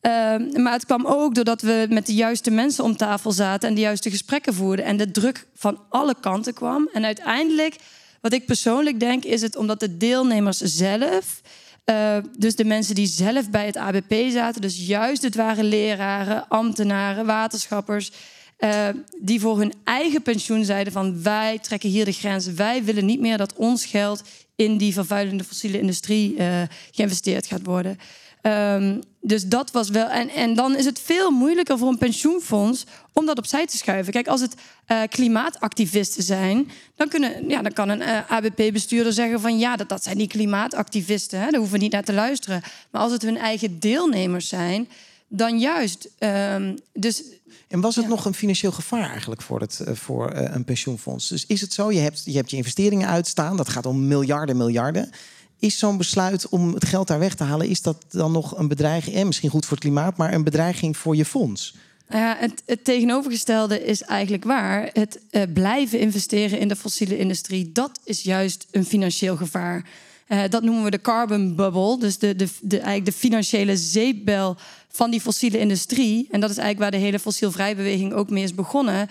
Uh, 0.05 0.11
maar 0.53 0.73
het 0.73 0.85
kwam 0.85 1.05
ook 1.05 1.35
doordat 1.35 1.61
we 1.61 1.85
met 1.89 2.05
de 2.05 2.13
juiste 2.13 2.51
mensen 2.51 2.83
om 2.83 2.97
tafel 2.97 3.31
zaten 3.31 3.69
en 3.69 3.75
de 3.75 3.81
juiste 3.81 4.09
gesprekken 4.09 4.53
voerden. 4.53 4.85
En 4.85 4.97
de 4.97 5.11
druk 5.11 5.47
van 5.55 5.79
alle 5.89 6.15
kanten 6.19 6.53
kwam. 6.53 6.89
En 6.93 7.05
uiteindelijk, 7.05 7.75
wat 8.21 8.33
ik 8.33 8.45
persoonlijk 8.45 8.99
denk, 8.99 9.23
is 9.23 9.41
het 9.41 9.55
omdat 9.55 9.79
de 9.79 9.97
deelnemers 9.97 10.57
zelf. 10.57 11.41
Uh, 11.85 12.17
dus 12.37 12.55
de 12.55 12.65
mensen 12.65 12.95
die 12.95 13.07
zelf 13.07 13.49
bij 13.49 13.65
het 13.65 13.77
ABP 13.77 14.13
zaten, 14.29 14.61
dus 14.61 14.87
juist 14.87 15.21
het 15.21 15.35
waren 15.35 15.65
leraren, 15.65 16.47
ambtenaren, 16.47 17.25
waterschappers, 17.25 18.11
uh, 18.59 18.87
die 19.21 19.39
voor 19.39 19.57
hun 19.57 19.73
eigen 19.83 20.21
pensioen 20.21 20.65
zeiden 20.65 20.93
van 20.93 21.23
wij 21.23 21.59
trekken 21.59 21.89
hier 21.89 22.05
de 22.05 22.11
grens, 22.11 22.47
wij 22.47 22.83
willen 22.83 23.05
niet 23.05 23.19
meer 23.19 23.37
dat 23.37 23.53
ons 23.53 23.85
geld 23.85 24.23
in 24.55 24.77
die 24.77 24.93
vervuilende 24.93 25.43
fossiele 25.43 25.79
industrie 25.79 26.35
uh, 26.37 26.61
geïnvesteerd 26.91 27.47
gaat 27.47 27.65
worden. 27.65 27.99
Um, 28.47 29.01
dus 29.21 29.47
dat 29.47 29.71
was 29.71 29.89
wel. 29.89 30.07
En, 30.07 30.29
en 30.29 30.55
dan 30.55 30.75
is 30.75 30.85
het 30.85 30.99
veel 30.99 31.31
moeilijker 31.31 31.77
voor 31.77 31.87
een 31.87 31.97
pensioenfonds 31.97 32.85
om 33.13 33.25
dat 33.25 33.37
opzij 33.37 33.65
te 33.65 33.77
schuiven. 33.77 34.13
Kijk, 34.13 34.27
als 34.27 34.41
het 34.41 34.55
uh, 34.87 35.01
klimaatactivisten 35.09 36.23
zijn, 36.23 36.71
dan, 36.95 37.07
kunnen, 37.07 37.49
ja, 37.49 37.61
dan 37.61 37.73
kan 37.73 37.89
een 37.89 38.01
uh, 38.01 38.31
ABP-bestuurder 38.31 39.13
zeggen 39.13 39.39
van 39.39 39.57
ja, 39.57 39.75
dat, 39.75 39.89
dat 39.89 40.03
zijn 40.03 40.17
die 40.17 40.27
klimaatactivisten. 40.27 41.39
Hè, 41.39 41.45
daar 41.45 41.59
hoeven 41.59 41.77
we 41.77 41.83
niet 41.83 41.91
naar 41.91 42.03
te 42.03 42.13
luisteren. 42.13 42.61
Maar 42.91 43.01
als 43.01 43.11
het 43.11 43.21
hun 43.21 43.37
eigen 43.37 43.79
deelnemers 43.79 44.47
zijn, 44.47 44.89
dan 45.27 45.59
juist. 45.59 46.09
Um, 46.19 46.77
dus 46.93 47.23
en 47.67 47.81
was 47.81 47.95
het 47.95 48.03
ja. 48.03 48.09
nog 48.09 48.25
een 48.25 48.33
financieel 48.33 48.71
gevaar 48.71 49.09
eigenlijk 49.09 49.41
voor, 49.41 49.59
het, 49.59 49.81
uh, 49.87 49.95
voor 49.95 50.31
een 50.33 50.63
pensioenfonds? 50.63 51.27
Dus 51.27 51.45
is 51.45 51.61
het 51.61 51.73
zo, 51.73 51.91
je 51.91 51.99
hebt, 51.99 52.21
je 52.25 52.35
hebt 52.35 52.51
je 52.51 52.57
investeringen 52.57 53.07
uitstaan, 53.07 53.57
dat 53.57 53.69
gaat 53.69 53.85
om 53.85 54.07
miljarden, 54.07 54.57
miljarden. 54.57 55.11
Is 55.59 55.79
zo'n 55.79 55.97
besluit 55.97 56.49
om 56.49 56.73
het 56.73 56.85
geld 56.85 57.07
daar 57.07 57.19
weg 57.19 57.35
te 57.35 57.43
halen, 57.43 57.69
is 57.69 57.81
dat 57.81 58.05
dan 58.09 58.31
nog 58.31 58.57
een 58.57 58.67
bedreiging, 58.67 59.15
en 59.15 59.25
misschien 59.25 59.49
goed 59.49 59.65
voor 59.65 59.77
het 59.77 59.85
klimaat, 59.85 60.17
maar 60.17 60.33
een 60.33 60.43
bedreiging 60.43 60.97
voor 60.97 61.15
je 61.15 61.25
fonds? 61.25 61.75
Ja, 62.09 62.35
het, 62.39 62.63
het 62.65 62.83
tegenovergestelde 62.83 63.85
is 63.85 64.01
eigenlijk 64.01 64.43
waar. 64.43 64.89
Het 64.93 65.19
uh, 65.31 65.41
blijven 65.53 65.99
investeren 65.99 66.59
in 66.59 66.67
de 66.67 66.75
fossiele 66.75 67.17
industrie, 67.17 67.71
dat 67.71 67.99
is 68.03 68.21
juist 68.21 68.67
een 68.71 68.85
financieel 68.85 69.35
gevaar. 69.35 69.85
Uh, 70.27 70.43
dat 70.49 70.63
noemen 70.63 70.83
we 70.83 70.91
de 70.91 71.01
carbon 71.01 71.55
bubble, 71.55 71.99
dus 71.99 72.17
de, 72.17 72.35
de, 72.35 72.47
de, 72.61 72.75
eigenlijk 72.75 73.05
de 73.05 73.11
financiële 73.11 73.77
zeepbel 73.77 74.57
van 74.89 75.11
die 75.11 75.21
fossiele 75.21 75.59
industrie. 75.59 76.27
En 76.31 76.39
dat 76.39 76.49
is 76.49 76.57
eigenlijk 76.57 76.91
waar 76.91 76.99
de 76.99 77.05
hele 77.05 77.19
fossielvrij 77.19 77.75
beweging 77.75 78.13
ook 78.13 78.29
mee 78.29 78.43
is 78.43 78.53
begonnen. 78.53 79.07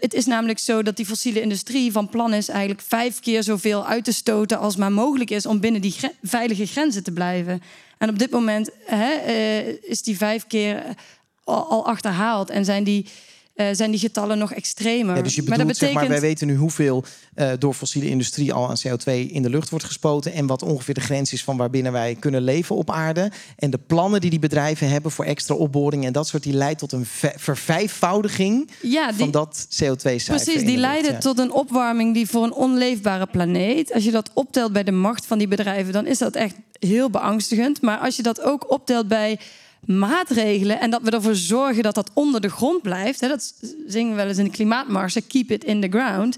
Het 0.00 0.14
is 0.14 0.26
namelijk 0.26 0.58
zo 0.58 0.82
dat 0.82 0.96
die 0.96 1.06
fossiele 1.06 1.40
industrie 1.40 1.92
van 1.92 2.08
plan 2.08 2.34
is 2.34 2.48
eigenlijk 2.48 2.80
vijf 2.80 3.20
keer 3.20 3.42
zoveel 3.42 3.86
uit 3.86 4.04
te 4.04 4.12
stoten 4.12 4.58
als 4.58 4.76
maar 4.76 4.92
mogelijk 4.92 5.30
is 5.30 5.46
om 5.46 5.60
binnen 5.60 5.80
die 5.80 5.94
veilige 6.22 6.66
grenzen 6.66 7.02
te 7.02 7.12
blijven. 7.12 7.62
En 7.98 8.08
op 8.08 8.18
dit 8.18 8.30
moment 8.30 8.70
hè, 8.84 9.12
uh, 9.26 9.76
is 9.82 10.02
die 10.02 10.16
vijf 10.16 10.46
keer 10.46 10.82
al 11.44 11.86
achterhaald 11.86 12.50
en 12.50 12.64
zijn 12.64 12.84
die 12.84 13.06
uh, 13.60 13.66
zijn 13.72 13.90
die 13.90 14.00
getallen 14.00 14.38
nog 14.38 14.52
extremer. 14.52 15.16
Ja, 15.16 15.22
dus 15.22 15.34
je 15.34 15.42
bedoelt, 15.42 15.58
maar 15.58 15.66
dat 15.66 15.76
betekent... 15.76 16.00
zeg 16.00 16.08
maar, 16.08 16.20
wij 16.20 16.28
weten 16.28 16.46
nu 16.46 16.56
hoeveel 16.56 17.04
uh, 17.34 17.50
door 17.58 17.74
fossiele 17.74 18.08
industrie 18.08 18.52
al 18.52 18.68
aan 18.68 18.76
CO2 18.86 19.12
in 19.30 19.42
de 19.42 19.50
lucht 19.50 19.70
wordt 19.70 19.84
gespoten 19.84 20.32
en 20.32 20.46
wat 20.46 20.62
ongeveer 20.62 20.94
de 20.94 21.00
grens 21.00 21.32
is 21.32 21.44
van 21.44 21.56
waarbinnen 21.56 21.92
wij 21.92 22.14
kunnen 22.14 22.42
leven 22.42 22.76
op 22.76 22.90
aarde. 22.90 23.30
En 23.56 23.70
de 23.70 23.78
plannen 23.78 24.20
die 24.20 24.30
die 24.30 24.38
bedrijven 24.38 24.88
hebben 24.88 25.10
voor 25.10 25.24
extra 25.24 25.54
opboringen 25.54 26.06
en 26.06 26.12
dat 26.12 26.26
soort, 26.26 26.42
die 26.42 26.52
leidt 26.52 26.78
tot 26.78 26.92
een 26.92 27.06
vervijfvoudiging 27.36 28.70
ja, 28.82 29.08
die... 29.08 29.18
van 29.18 29.30
dat 29.30 29.66
CO2-cijfer. 29.66 30.24
Precies, 30.24 30.64
die 30.64 30.76
leiden 30.76 31.12
ja. 31.12 31.18
tot 31.18 31.38
een 31.38 31.52
opwarming 31.52 32.14
die 32.14 32.28
voor 32.28 32.44
een 32.44 32.54
onleefbare 32.54 33.26
planeet. 33.26 33.92
Als 33.92 34.04
je 34.04 34.10
dat 34.10 34.30
optelt 34.34 34.72
bij 34.72 34.84
de 34.84 34.92
macht 34.92 35.26
van 35.26 35.38
die 35.38 35.48
bedrijven, 35.48 35.92
dan 35.92 36.06
is 36.06 36.18
dat 36.18 36.34
echt 36.34 36.54
heel 36.78 37.10
beangstigend. 37.10 37.82
Maar 37.82 37.98
als 37.98 38.16
je 38.16 38.22
dat 38.22 38.42
ook 38.42 38.70
optelt 38.70 39.08
bij 39.08 39.38
maatregelen 39.84 40.80
en 40.80 40.90
dat 40.90 41.02
we 41.02 41.10
ervoor 41.10 41.34
zorgen 41.34 41.82
dat 41.82 41.94
dat 41.94 42.10
onder 42.14 42.40
de 42.40 42.50
grond 42.50 42.82
blijft. 42.82 43.20
Dat 43.20 43.54
zingen 43.86 44.10
we 44.10 44.16
wel 44.16 44.26
eens 44.26 44.38
in 44.38 44.44
de 44.44 44.50
klimaatmarsen, 44.50 45.26
keep 45.26 45.50
it 45.50 45.64
in 45.64 45.80
the 45.80 45.88
ground. 45.88 46.36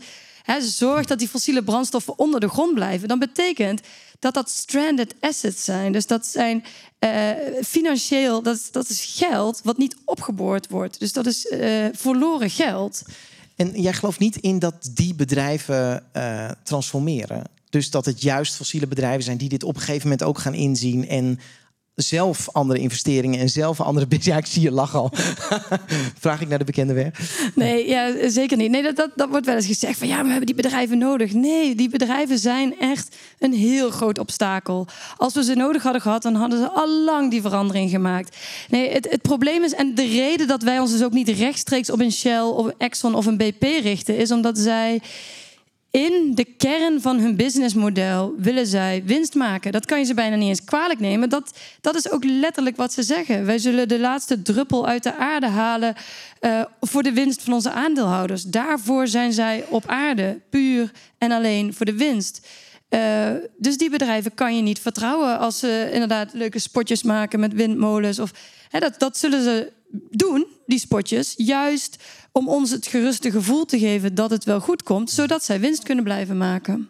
Zorg 0.61 1.07
dat 1.07 1.19
die 1.19 1.29
fossiele 1.29 1.63
brandstoffen 1.63 2.19
onder 2.19 2.41
de 2.41 2.49
grond 2.49 2.75
blijven. 2.75 3.09
Dan 3.09 3.19
betekent 3.19 3.81
dat 4.19 4.35
dat 4.35 4.51
stranded 4.51 5.15
assets 5.21 5.65
zijn. 5.65 5.93
Dus 5.93 6.07
dat 6.07 6.27
zijn 6.27 6.65
uh, 7.01 7.31
financieel, 7.65 8.43
dat, 8.43 8.69
dat 8.71 8.89
is 8.89 9.15
geld 9.17 9.61
wat 9.65 9.79
niet 9.79 9.97
opgeboord 10.05 10.69
wordt. 10.69 10.99
Dus 11.01 11.13
dat 11.13 11.27
is 11.27 11.47
uh, 11.47 11.87
verloren 11.93 12.51
geld. 12.51 13.03
En 13.57 13.81
jij 13.81 13.93
gelooft 13.93 14.19
niet 14.19 14.37
in 14.37 14.59
dat 14.59 14.91
die 14.95 15.15
bedrijven 15.15 16.03
uh, 16.17 16.51
transformeren? 16.63 17.45
Dus 17.71 17.91
dat 17.91 18.05
het 18.05 18.23
juist 18.23 18.55
fossiele 18.55 18.87
bedrijven 18.87 19.23
zijn 19.23 19.37
die 19.37 19.49
dit 19.49 19.65
op 19.65 19.75
een 19.75 19.81
gegeven 19.81 20.03
moment 20.03 20.23
ook 20.23 20.39
gaan 20.39 20.55
inzien 20.55 21.09
en 21.09 21.39
zelf 22.03 22.49
andere 22.53 22.81
investeringen 22.81 23.41
en 23.41 23.49
zelf 23.49 23.81
andere... 23.81 24.07
Ja, 24.21 24.37
ik 24.37 24.47
zie 24.47 24.63
je 24.63 24.71
lachen 24.71 24.99
al. 24.99 25.11
Vraag 26.21 26.41
ik 26.41 26.49
naar 26.49 26.59
de 26.59 26.65
bekende 26.65 26.93
weg? 26.93 27.11
Nee, 27.55 27.89
ja, 27.89 28.29
zeker 28.29 28.57
niet. 28.57 28.71
Nee, 28.71 28.83
dat, 28.83 28.97
dat, 28.97 29.11
dat 29.15 29.29
wordt 29.29 29.47
wel 29.47 29.55
eens 29.55 29.67
gezegd 29.67 29.99
van... 29.99 30.09
ja, 30.09 30.23
we 30.23 30.29
hebben 30.29 30.47
die 30.47 30.55
bedrijven 30.55 30.99
nodig. 30.99 31.33
Nee, 31.33 31.75
die 31.75 31.89
bedrijven 31.89 32.39
zijn 32.39 32.79
echt 32.79 33.17
een 33.39 33.53
heel 33.53 33.91
groot 33.91 34.19
obstakel. 34.19 34.87
Als 35.17 35.35
we 35.35 35.45
ze 35.45 35.55
nodig 35.55 35.83
hadden 35.83 36.03
gehad, 36.03 36.23
dan 36.23 36.35
hadden 36.35 36.59
ze 36.59 36.71
al 36.71 36.89
lang 36.89 37.31
die 37.31 37.41
verandering 37.41 37.91
gemaakt. 37.91 38.37
Nee, 38.69 38.91
het, 38.91 39.11
het 39.11 39.23
probleem 39.23 39.65
is... 39.65 39.75
en 39.75 39.95
de 39.95 40.07
reden 40.07 40.47
dat 40.47 40.63
wij 40.63 40.79
ons 40.79 40.91
dus 40.91 41.03
ook 41.03 41.13
niet 41.13 41.29
rechtstreeks 41.29 41.91
op 41.91 42.01
een 42.01 42.13
Shell... 42.13 42.41
of 42.41 42.67
een 42.67 42.75
Exxon 42.79 43.15
of 43.15 43.27
een 43.27 43.37
BP 43.37 43.63
richten... 43.63 44.17
is 44.17 44.31
omdat 44.31 44.59
zij 44.59 45.01
in 45.91 46.33
de 46.35 46.45
kern 46.45 47.01
van 47.01 47.19
hun 47.19 47.37
businessmodel 47.37 48.35
willen 48.39 48.67
zij 48.67 49.03
winst 49.05 49.35
maken. 49.35 49.73
Dat 49.73 49.87
kan 49.87 49.99
je 49.99 50.05
ze 50.05 50.15
bijna 50.15 50.37
niet 50.37 50.49
eens 50.49 50.65
kwalijk 50.65 51.01
nemen. 51.01 51.29
Dat, 51.29 51.59
dat 51.81 51.95
is 51.95 52.11
ook 52.11 52.25
letterlijk 52.25 52.77
wat 52.77 52.93
ze 52.93 53.03
zeggen. 53.03 53.45
Wij 53.47 53.59
zullen 53.59 53.89
de 53.89 53.99
laatste 53.99 54.43
druppel 54.43 54.87
uit 54.87 55.03
de 55.03 55.15
aarde 55.15 55.47
halen 55.47 55.95
uh, 56.41 56.61
voor 56.81 57.03
de 57.03 57.13
winst 57.13 57.43
van 57.43 57.53
onze 57.53 57.71
aandeelhouders. 57.71 58.43
Daarvoor 58.43 59.07
zijn 59.09 59.33
zij 59.33 59.65
op 59.69 59.87
aarde, 59.87 60.41
puur 60.51 60.93
en 61.19 61.33
alleen 61.33 61.75
voor 61.75 61.87
de 61.87 61.97
winst. 61.97 62.47
Uh, 62.91 63.29
dus 63.57 63.77
die 63.77 63.91
bedrijven 63.91 64.35
kan 64.35 64.57
je 64.57 64.63
niet 64.63 64.79
vertrouwen 64.79 65.39
als 65.39 65.59
ze 65.59 65.89
inderdaad 65.93 66.33
leuke 66.33 66.59
spotjes 66.59 67.03
maken 67.03 67.41
met 67.41 67.53
windmolens. 67.53 68.19
Of, 68.19 68.31
hè, 68.69 68.79
dat, 68.79 68.99
dat 68.99 69.19
zullen 69.19 69.43
ze 69.43 69.73
doen, 70.11 70.47
die 70.67 70.79
spotjes, 70.79 71.35
juist 71.37 72.03
om 72.33 72.49
ons 72.49 72.71
het 72.71 72.87
geruste 72.87 73.31
gevoel 73.31 73.65
te 73.65 73.79
geven 73.79 74.15
dat 74.15 74.31
het 74.31 74.45
wel 74.45 74.61
goed 74.61 74.83
komt, 74.83 75.11
zodat 75.11 75.45
zij 75.45 75.61
winst 75.61 75.83
kunnen 75.83 76.05
blijven 76.05 76.37
maken. 76.37 76.89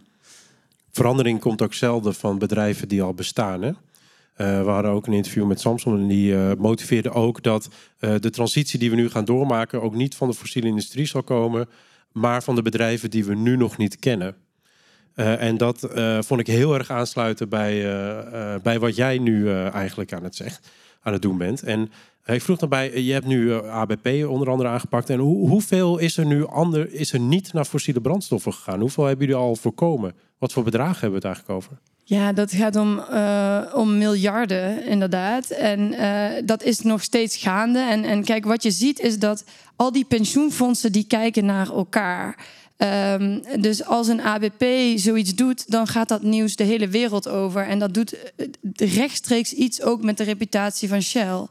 Verandering 0.91 1.41
komt 1.41 1.63
ook 1.63 1.75
zelden 1.75 2.15
van 2.15 2.39
bedrijven 2.39 2.89
die 2.89 3.03
al 3.03 3.15
bestaan. 3.15 3.63
Hè? 3.63 3.69
Uh, 3.69 4.65
we 4.65 4.71
hadden 4.71 4.91
ook 4.91 5.07
een 5.07 5.13
interview 5.13 5.47
met 5.47 5.61
Samsung 5.61 5.99
en 5.99 6.07
die 6.07 6.33
uh, 6.33 6.51
motiveerde 6.59 7.11
ook 7.11 7.43
dat 7.43 7.69
uh, 8.01 8.15
de 8.21 8.31
transitie 8.31 8.79
die 8.79 8.91
we 8.91 8.97
nu 8.97 9.11
gaan 9.11 9.25
doormaken 9.25 9.83
ook 9.83 9.95
niet 9.95 10.15
van 10.15 10.29
de 10.29 10.35
fossiele 10.35 10.69
industrie 10.69 11.07
zal 11.07 11.23
komen, 11.23 11.69
maar 12.13 12.43
van 12.43 12.55
de 12.55 12.63
bedrijven 12.63 13.11
die 13.11 13.25
we 13.25 13.35
nu 13.35 13.57
nog 13.57 13.77
niet 13.77 13.99
kennen. 13.99 14.37
en 15.15 15.57
dat 15.57 15.89
vond 16.21 16.41
ik 16.41 16.47
heel 16.47 16.75
erg 16.75 16.91
aansluiten 16.91 17.49
bij, 17.49 17.83
bij 18.63 18.79
wat 18.79 18.97
jij 18.97 19.19
nu 19.19 19.51
eigenlijk 19.51 20.13
aan 20.13 20.25
het, 20.25 20.37
zegt, 20.37 20.69
aan 21.03 21.13
het 21.13 21.23
doen 21.23 21.39
bent. 21.39 21.63
En 21.63 21.91
ik 22.35 22.43
vroeg 22.43 22.59
daarbij, 22.59 23.03
je 23.03 23.13
hebt 23.13 23.27
nu 23.27 23.55
ABP 23.55 24.07
onder 24.29 24.51
andere 24.51 24.69
aangepakt. 24.69 25.11
En 25.11 25.19
hoe, 25.19 25.49
hoeveel 25.49 25.99
is 25.99 26.17
er 26.17 26.27
nu 26.27 26.47
ander, 26.47 26.93
is 26.93 27.13
er 27.13 27.21
niet 27.21 27.53
naar 27.53 27.65
fossiele 27.65 28.01
brandstoffen 28.01 28.53
gegaan? 28.53 28.81
Hoeveel 28.81 29.05
hebben 29.05 29.27
jullie 29.27 29.43
al 29.43 29.57
voorkomen? 29.57 30.15
Wat 30.39 30.53
voor 30.53 30.63
bedragen 30.63 31.01
hebben 31.01 31.21
we 31.21 31.27
het 31.29 31.37
eigenlijk 31.37 31.57
over? 31.57 31.79
Ja, 32.05 32.33
dat 32.33 32.53
gaat 32.53 32.77
om, 32.77 33.01
om 33.75 33.99
miljarden, 33.99 34.87
inderdaad. 34.87 35.51
En 35.51 35.95
dat 36.47 36.63
is 36.63 36.81
nog 36.81 37.03
steeds 37.03 37.37
gaande. 37.37 37.79
En, 37.79 38.05
en 38.05 38.25
kijk, 38.25 38.45
wat 38.45 38.63
je 38.63 38.71
ziet 38.71 39.01
is 39.01 39.19
dat 39.19 39.45
al 39.77 39.93
die 39.93 40.05
pensioenfondsen 40.05 40.93
die 40.93 41.05
kijken 41.05 41.45
naar 41.45 41.69
elkaar. 41.69 42.37
Um, 43.21 43.43
dus 43.61 43.85
als 43.85 44.09
een 44.09 44.21
ABP 44.21 44.65
zoiets 44.97 45.35
doet, 45.35 45.71
dan 45.71 45.87
gaat 45.87 46.09
dat 46.09 46.23
nieuws 46.23 46.57
de 46.57 46.65
hele 46.65 46.89
wereld 46.89 47.29
over. 47.29 47.67
En 47.67 47.79
dat 47.79 47.95
doet 47.95 48.17
rechtstreeks 48.77 49.53
iets 49.53 49.83
ook 49.83 50.03
met 50.03 50.17
de 50.17 50.25
reputatie 50.25 50.89
van 50.89 51.03
Shell. 51.03 51.47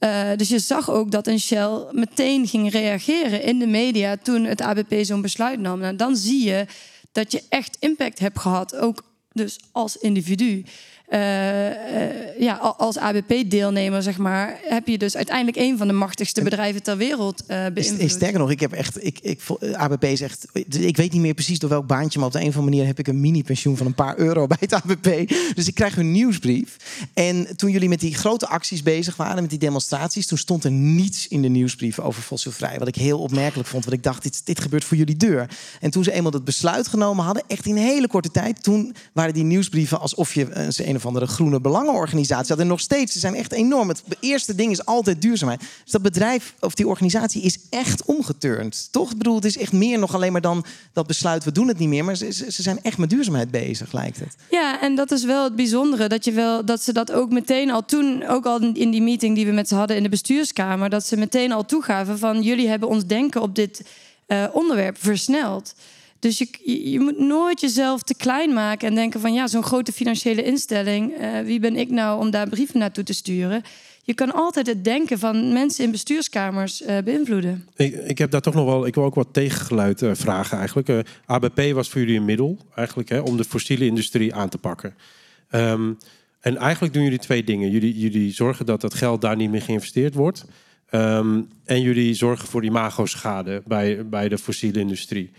Uh, 0.00 0.30
dus 0.36 0.48
je 0.48 0.58
zag 0.58 0.90
ook 0.90 1.10
dat 1.10 1.26
een 1.26 1.40
Shell 1.40 1.84
meteen 1.90 2.46
ging 2.46 2.70
reageren 2.70 3.42
in 3.42 3.58
de 3.58 3.66
media 3.66 4.16
toen 4.16 4.44
het 4.44 4.60
ABP 4.60 4.94
zo'n 5.02 5.20
besluit 5.20 5.60
nam. 5.60 5.78
Nou, 5.78 5.96
dan 5.96 6.16
zie 6.16 6.44
je 6.44 6.66
dat 7.12 7.32
je 7.32 7.42
echt 7.48 7.76
impact 7.80 8.18
hebt 8.18 8.38
gehad, 8.38 8.76
ook 8.76 9.02
dus 9.32 9.58
als 9.72 9.96
individu. 9.96 10.64
Eh, 11.10 11.66
eh, 11.68 12.10
ja, 12.38 12.54
als 12.76 12.98
ABP-deelnemer, 12.98 14.02
zeg 14.02 14.18
maar, 14.18 14.58
heb 14.62 14.86
je 14.86 14.98
dus 14.98 15.16
uiteindelijk 15.16 15.56
een 15.56 15.78
van 15.78 15.86
de 15.86 15.92
machtigste 15.92 16.42
bedrijven 16.42 16.82
ter 16.82 16.96
wereld 16.96 17.42
uh, 17.42 17.66
beïnvloed. 17.74 18.00
Is, 18.00 18.12
sterker 18.12 18.38
nog, 18.38 18.50
ik 18.50 18.60
heb 18.60 18.72
echt, 18.72 19.04
ik, 19.04 19.18
ik, 19.22 19.40
ABP 19.72 20.06
zegt, 20.14 20.46
ik 20.68 20.96
weet 20.96 21.12
niet 21.12 21.20
meer 21.20 21.34
precies 21.34 21.58
door 21.58 21.70
welk 21.70 21.86
baantje, 21.86 22.18
maar 22.18 22.28
op 22.28 22.34
de 22.34 22.40
een 22.40 22.48
of 22.48 22.54
andere 22.54 22.70
manier 22.70 22.86
heb 22.86 22.98
ik 22.98 23.08
een 23.08 23.20
mini-pensioen 23.20 23.76
van 23.76 23.86
een 23.86 23.94
paar 23.94 24.18
euro 24.18 24.46
bij 24.46 24.56
het 24.60 24.72
ABP. 24.72 25.28
Dus 25.54 25.68
ik 25.68 25.74
krijg 25.74 25.96
een 25.96 26.12
nieuwsbrief. 26.12 26.76
En 27.14 27.56
toen 27.56 27.70
jullie 27.70 27.88
met 27.88 28.00
die 28.00 28.14
grote 28.14 28.48
acties 28.48 28.82
bezig 28.82 29.16
waren, 29.16 29.40
met 29.40 29.50
die 29.50 29.58
demonstraties, 29.58 30.26
toen 30.26 30.38
stond 30.38 30.64
er 30.64 30.70
niets 30.70 31.28
in 31.28 31.42
de 31.42 31.48
nieuwsbrief 31.48 31.98
over 31.98 32.22
fossielvrij. 32.22 32.78
Wat 32.78 32.88
ik 32.88 32.94
heel 32.94 33.18
opmerkelijk 33.18 33.68
vond, 33.68 33.84
want 33.84 33.96
ik 33.96 34.02
dacht, 34.02 34.22
dit, 34.22 34.46
dit 34.46 34.60
gebeurt 34.60 34.84
voor 34.84 34.96
jullie 34.96 35.16
deur. 35.16 35.50
En 35.80 35.90
toen 35.90 36.04
ze 36.04 36.12
eenmaal 36.12 36.32
het 36.32 36.44
besluit 36.44 36.88
genomen 36.88 37.24
hadden, 37.24 37.42
echt 37.46 37.66
in 37.66 37.76
een 37.76 37.82
hele 37.82 38.08
korte 38.08 38.30
tijd, 38.30 38.62
toen 38.62 38.94
waren 39.12 39.34
die 39.34 39.44
nieuwsbrieven 39.44 40.00
alsof 40.00 40.34
je 40.34 40.50
een, 40.50 40.88
een 40.88 40.99
of 41.00 41.06
andere 41.06 41.26
groene 41.26 41.60
belangenorganisatie 41.60 42.48
had. 42.48 42.58
En 42.58 42.66
nog 42.66 42.80
steeds, 42.80 43.12
ze 43.12 43.18
zijn 43.18 43.34
echt 43.34 43.52
enorm. 43.52 43.88
Het 43.88 44.02
eerste 44.20 44.54
ding 44.54 44.70
is 44.70 44.84
altijd 44.84 45.22
duurzaamheid. 45.22 45.60
Dus 45.60 45.92
dat 45.92 46.02
bedrijf 46.02 46.54
of 46.60 46.74
die 46.74 46.88
organisatie 46.88 47.42
is 47.42 47.58
echt 47.70 48.04
omgeturnd. 48.04 48.88
Toch? 48.90 49.10
Ik 49.10 49.18
bedoel, 49.18 49.34
het 49.34 49.44
is 49.44 49.58
echt 49.58 49.72
meer 49.72 49.98
nog 49.98 50.14
alleen 50.14 50.32
maar 50.32 50.40
dan 50.40 50.64
dat 50.92 51.06
besluit, 51.06 51.44
we 51.44 51.52
doen 51.52 51.68
het 51.68 51.78
niet 51.78 51.88
meer. 51.88 52.04
Maar 52.04 52.16
ze, 52.16 52.32
ze 52.32 52.62
zijn 52.62 52.82
echt 52.82 52.98
met 52.98 53.10
duurzaamheid 53.10 53.50
bezig, 53.50 53.92
lijkt 53.92 54.18
het. 54.18 54.36
Ja, 54.50 54.80
en 54.80 54.94
dat 54.94 55.10
is 55.10 55.24
wel 55.24 55.44
het 55.44 55.56
bijzondere. 55.56 56.08
Dat, 56.08 56.24
je 56.24 56.32
wel, 56.32 56.64
dat 56.64 56.82
ze 56.82 56.92
dat 56.92 57.12
ook 57.12 57.30
meteen 57.30 57.70
al 57.70 57.84
toen, 57.84 58.26
ook 58.26 58.46
al 58.46 58.60
in 58.60 58.90
die 58.90 59.02
meeting 59.02 59.34
die 59.34 59.46
we 59.46 59.52
met 59.52 59.68
ze 59.68 59.74
hadden 59.74 59.96
in 59.96 60.02
de 60.02 60.08
bestuurskamer, 60.08 60.90
dat 60.90 61.06
ze 61.06 61.16
meteen 61.16 61.52
al 61.52 61.64
toegaven 61.64 62.18
van 62.18 62.42
jullie 62.42 62.68
hebben 62.68 62.88
ons 62.88 63.06
denken 63.06 63.42
op 63.42 63.54
dit 63.54 63.82
uh, 64.26 64.44
onderwerp 64.52 64.96
versneld. 64.98 65.74
Dus 66.20 66.38
je, 66.38 66.90
je, 66.90 67.00
moet 67.00 67.18
nooit 67.18 67.60
jezelf 67.60 68.02
te 68.02 68.14
klein 68.14 68.52
maken 68.52 68.88
en 68.88 68.94
denken 68.94 69.20
van 69.20 69.32
ja, 69.32 69.46
zo'n 69.46 69.62
grote 69.62 69.92
financiële 69.92 70.42
instelling, 70.42 71.20
uh, 71.20 71.40
wie 71.40 71.60
ben 71.60 71.76
ik 71.76 71.90
nou 71.90 72.20
om 72.20 72.30
daar 72.30 72.48
brieven 72.48 72.78
naartoe 72.78 73.04
te 73.04 73.12
sturen? 73.12 73.62
Je 74.02 74.14
kan 74.14 74.32
altijd 74.32 74.66
het 74.66 74.84
denken 74.84 75.18
van 75.18 75.52
mensen 75.52 75.84
in 75.84 75.90
bestuurskamers 75.90 76.82
uh, 76.82 76.98
beïnvloeden. 77.04 77.68
Ik, 77.76 77.94
ik, 77.94 78.18
heb 78.18 78.30
daar 78.30 78.40
toch 78.40 78.54
nog 78.54 78.64
wel, 78.64 78.86
ik 78.86 78.94
wil 78.94 79.04
ook 79.04 79.14
wat 79.14 79.28
tegengeluid 79.32 80.02
uh, 80.02 80.10
vragen 80.14 80.58
eigenlijk. 80.58 81.08
ABP 81.24 81.72
was 81.72 81.88
voor 81.88 82.00
jullie 82.00 82.16
een 82.16 82.24
middel 82.24 82.58
eigenlijk 82.74 83.08
hè, 83.08 83.18
om 83.18 83.36
de 83.36 83.44
fossiele 83.44 83.86
industrie 83.86 84.34
aan 84.34 84.48
te 84.48 84.58
pakken. 84.58 84.94
Um, 85.50 85.98
en 86.40 86.56
eigenlijk 86.56 86.94
doen 86.94 87.02
jullie 87.02 87.18
twee 87.18 87.44
dingen. 87.44 87.70
Jullie, 87.70 87.98
jullie 87.98 88.32
zorgen 88.32 88.66
dat 88.66 88.80
dat 88.80 88.94
geld 88.94 89.20
daar 89.20 89.36
niet 89.36 89.50
meer 89.50 89.62
geïnvesteerd 89.62 90.14
wordt. 90.14 90.44
Um, 90.90 91.48
en 91.64 91.80
jullie 91.80 92.14
zorgen 92.14 92.48
voor 92.48 92.64
imago-schade 92.64 93.62
bij, 93.66 94.08
bij 94.08 94.28
de 94.28 94.38
fossiele 94.38 94.78
industrie. 94.78 95.30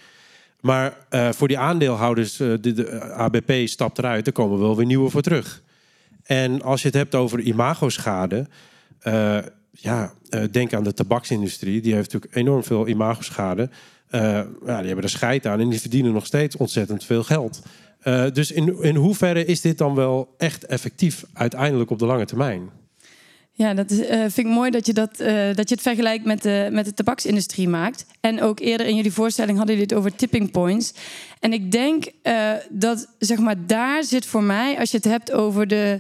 Maar 0.62 0.98
uh, 1.10 1.30
voor 1.32 1.48
die 1.48 1.58
aandeelhouders, 1.58 2.40
uh, 2.40 2.54
de, 2.62 2.74
de, 2.74 3.02
ABP 3.02 3.68
stapt 3.68 3.98
eruit, 3.98 4.28
er 4.28 4.34
komen 4.34 4.60
wel 4.60 4.76
weer 4.76 4.86
nieuwe 4.86 5.10
voor 5.10 5.22
terug. 5.22 5.62
En 6.24 6.62
als 6.62 6.82
je 6.82 6.88
het 6.88 6.98
hebt 6.98 7.16
over 7.16 7.40
imagoschade, 7.40 8.48
uh, 9.04 9.38
ja, 9.72 10.14
denk 10.52 10.74
aan 10.74 10.84
de 10.84 10.94
tabaksindustrie. 10.94 11.82
Die 11.82 11.94
heeft 11.94 12.14
natuurlijk 12.14 12.36
enorm 12.36 12.64
veel 12.64 12.88
imagoschade. 12.88 13.70
ja, 14.12 14.48
die 14.66 14.86
hebben 14.86 15.04
er 15.04 15.10
scheid 15.10 15.46
aan 15.46 15.60
en 15.60 15.70
die 15.70 15.82
verdienen 15.82 16.14
nog 16.14 16.26
steeds 16.26 16.58
ontzettend 16.58 17.04
veel 17.04 17.24
geld. 17.24 17.62
dus 18.34 18.52
in, 18.52 18.82
in 18.84 18.96
hoeverre 18.96 19.46
is 19.46 19.62
dit 19.62 19.78
dan 19.78 19.96
wel 19.96 20.36
echt 20.38 20.66
effectief 20.66 21.24
uiteindelijk 21.34 21.90
op 21.90 22.00
de 22.00 22.06
lange 22.06 22.26
termijn? 22.26 22.70
Ja, 23.62 23.74
dat 23.74 23.92
uh, 23.92 24.08
vind 24.08 24.38
ik 24.38 24.46
mooi 24.46 24.72
dat 24.72 24.86
je, 24.86 24.94
dat, 24.94 25.20
uh, 25.20 25.28
dat 25.54 25.70
je 25.70 25.76
het 25.76 25.82
vergelijkt 25.82 26.26
met 26.26 26.42
de, 26.42 26.70
met 26.72 26.86
de 26.86 26.94
tabaksindustrie 26.94 27.68
maakt. 27.68 28.06
En 28.20 28.42
ook 28.42 28.60
eerder 28.60 28.88
in 28.88 28.96
jullie 28.96 29.14
voorstelling 29.14 29.58
hadden 29.58 29.76
jullie 29.76 29.90
het 29.90 30.00
over 30.00 30.16
tipping 30.16 30.52
points. 30.52 30.94
En 31.40 31.54
ik 31.54 31.72
denk 31.72 32.12
uh, 32.24 32.52
dat, 32.70 33.08
zeg 33.20 33.38
maar, 33.38 33.56
daar 33.66 34.04
zit 34.04 34.26
voor 34.26 34.44
mij, 34.44 34.80
als 34.80 34.92
je 34.92 34.98
het 34.98 35.06
hebt 35.06 35.32
over 35.32 35.68
de. 35.68 36.00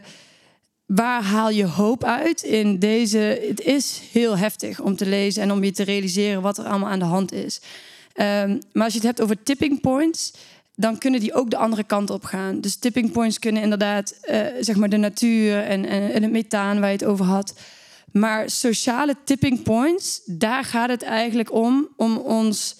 Waar 0.85 1.23
haal 1.23 1.49
je 1.49 1.65
hoop 1.65 2.03
uit 2.03 2.41
in 2.41 2.79
deze. 2.79 3.41
Het 3.47 3.61
is 3.61 4.01
heel 4.11 4.37
heftig 4.37 4.79
om 4.79 4.95
te 4.95 5.05
lezen 5.05 5.43
en 5.43 5.51
om 5.51 5.63
je 5.63 5.71
te 5.71 5.83
realiseren 5.83 6.41
wat 6.41 6.57
er 6.57 6.65
allemaal 6.65 6.89
aan 6.89 6.99
de 6.99 7.05
hand 7.05 7.31
is. 7.31 7.61
Um, 8.15 8.59
maar 8.73 8.83
als 8.83 8.93
je 8.93 8.99
het 8.99 9.07
hebt 9.07 9.21
over 9.21 9.43
tipping 9.43 9.81
points 9.81 10.33
dan 10.81 10.97
kunnen 10.97 11.19
die 11.19 11.33
ook 11.33 11.49
de 11.49 11.57
andere 11.57 11.83
kant 11.83 12.09
op 12.09 12.23
gaan. 12.23 12.61
Dus 12.61 12.75
tipping 12.75 13.11
points 13.11 13.39
kunnen 13.39 13.61
inderdaad, 13.61 14.19
uh, 14.29 14.45
zeg 14.59 14.75
maar, 14.75 14.89
de 14.89 14.97
natuur 14.97 15.63
en, 15.63 15.85
en, 15.85 16.11
en, 16.11 16.21
het 16.21 16.31
methaan 16.31 16.79
waar 16.79 16.89
je 16.89 16.97
het 16.97 17.05
over 17.05 17.25
had. 17.25 17.53
Maar 18.11 18.49
sociale 18.49 19.15
tipping 19.23 19.63
points, 19.63 20.21
daar 20.25 20.63
gaat 20.63 20.89
het 20.89 21.01
eigenlijk 21.01 21.53
om, 21.53 21.87
om 21.95 22.17
ons 22.17 22.75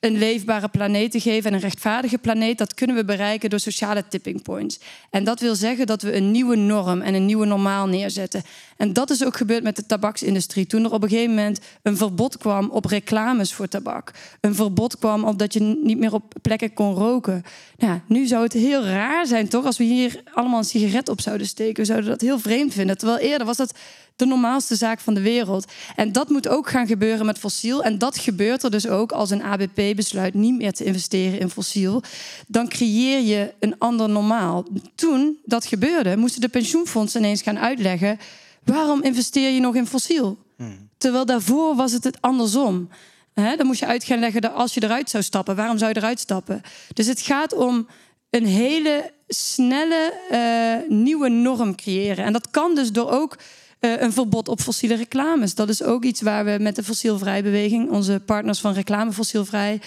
een 0.00 0.18
leefbare 0.18 0.68
planeet 0.68 1.10
te 1.10 1.20
geven 1.20 1.50
en 1.50 1.56
een 1.56 1.62
rechtvaardige 1.62 2.18
planeet, 2.18 2.58
dat 2.58 2.74
kunnen 2.74 2.96
we 2.96 3.04
bereiken 3.04 3.50
door 3.50 3.60
sociale 3.60 4.08
tipping 4.08 4.42
points. 4.42 4.80
En 5.10 5.24
dat 5.24 5.40
wil 5.40 5.54
zeggen 5.54 5.86
dat 5.86 6.02
we 6.02 6.16
een 6.16 6.30
nieuwe 6.30 6.56
norm 6.56 7.00
en 7.00 7.14
een 7.14 7.26
nieuwe 7.26 7.46
normaal 7.46 7.86
neerzetten. 7.86 8.42
En 8.76 8.92
dat 8.92 9.10
is 9.10 9.24
ook 9.24 9.36
gebeurd 9.36 9.62
met 9.62 9.76
de 9.76 9.86
tabaksindustrie. 9.86 10.66
Toen 10.66 10.84
er 10.84 10.92
op 10.92 11.02
een 11.02 11.08
gegeven 11.08 11.34
moment 11.34 11.60
een 11.82 11.96
verbod 11.96 12.38
kwam 12.38 12.70
op 12.70 12.84
reclames 12.84 13.52
voor 13.52 13.68
tabak. 13.68 14.10
Een 14.40 14.54
verbod 14.54 14.98
kwam 14.98 15.24
op 15.24 15.38
dat 15.38 15.52
je 15.52 15.60
niet 15.60 15.98
meer 15.98 16.12
op 16.12 16.34
plekken 16.42 16.74
kon 16.74 16.94
roken. 16.94 17.42
Nou, 17.76 18.00
nu 18.06 18.26
zou 18.26 18.42
het 18.42 18.52
heel 18.52 18.84
raar 18.84 19.26
zijn, 19.26 19.48
toch, 19.48 19.64
als 19.64 19.78
we 19.78 19.84
hier 19.84 20.22
allemaal 20.34 20.58
een 20.58 20.64
sigaret 20.64 21.08
op 21.08 21.20
zouden 21.20 21.46
steken. 21.46 21.76
We 21.76 21.84
zouden 21.84 22.10
dat 22.10 22.20
heel 22.20 22.38
vreemd 22.38 22.74
vinden. 22.74 22.98
Terwijl 22.98 23.18
eerder 23.18 23.46
was 23.46 23.56
dat 23.56 23.78
de 24.16 24.26
normaalste 24.26 24.74
zaak 24.74 25.00
van 25.00 25.14
de 25.14 25.20
wereld. 25.20 25.72
En 25.96 26.12
dat 26.12 26.28
moet 26.28 26.48
ook 26.48 26.68
gaan 26.68 26.86
gebeuren 26.86 27.26
met 27.26 27.38
fossiel. 27.38 27.82
En 27.82 27.98
dat 27.98 28.18
gebeurt 28.18 28.62
er 28.62 28.70
dus 28.70 28.88
ook 28.88 29.12
als 29.12 29.30
een 29.30 29.42
ABP 29.42 29.96
besluit 29.96 30.34
niet 30.34 30.56
meer 30.56 30.72
te 30.72 30.84
investeren 30.84 31.40
in 31.40 31.50
fossiel. 31.50 32.02
Dan 32.46 32.68
creëer 32.68 33.20
je 33.20 33.54
een 33.58 33.78
ander 33.78 34.08
normaal. 34.08 34.64
Toen 34.94 35.38
dat 35.44 35.66
gebeurde, 35.66 36.16
moesten 36.16 36.40
de 36.40 36.48
pensioenfondsen 36.48 37.20
ineens 37.20 37.42
gaan 37.42 37.58
uitleggen: 37.58 38.18
waarom 38.64 39.02
investeer 39.02 39.50
je 39.50 39.60
nog 39.60 39.74
in 39.74 39.86
fossiel? 39.86 40.38
Hmm. 40.56 40.88
Terwijl 40.98 41.26
daarvoor 41.26 41.74
was 41.74 41.92
het 41.92 42.04
het 42.04 42.20
andersom. 42.20 42.88
dan 43.34 43.66
moest 43.66 43.80
je 43.80 43.86
uit 43.86 44.04
gaan 44.04 44.18
leggen 44.18 44.40
dat 44.40 44.54
als 44.54 44.74
je 44.74 44.82
eruit 44.82 45.10
zou 45.10 45.22
stappen, 45.22 45.56
waarom 45.56 45.78
zou 45.78 45.90
je 45.92 45.96
eruit 45.96 46.20
stappen? 46.20 46.62
Dus 46.92 47.06
het 47.06 47.20
gaat 47.20 47.54
om 47.54 47.86
een 48.30 48.46
hele 48.46 49.12
snelle 49.28 50.12
uh, 50.30 50.96
nieuwe 50.98 51.28
norm 51.28 51.74
creëren. 51.74 52.24
En 52.24 52.32
dat 52.32 52.50
kan 52.50 52.74
dus 52.74 52.92
door 52.92 53.10
ook 53.10 53.36
een 53.86 54.12
verbod 54.12 54.48
op 54.48 54.60
fossiele 54.60 54.94
reclames. 54.96 55.54
Dat 55.54 55.68
is 55.68 55.82
ook 55.82 56.04
iets 56.04 56.22
waar 56.22 56.44
we 56.44 56.56
met 56.60 56.76
de 56.76 56.82
fossielvrij 56.82 57.42
beweging, 57.42 57.90
onze 57.90 58.20
partners 58.26 58.60
van 58.60 58.72
reclame 58.72 59.12
fossielvrij, 59.12 59.80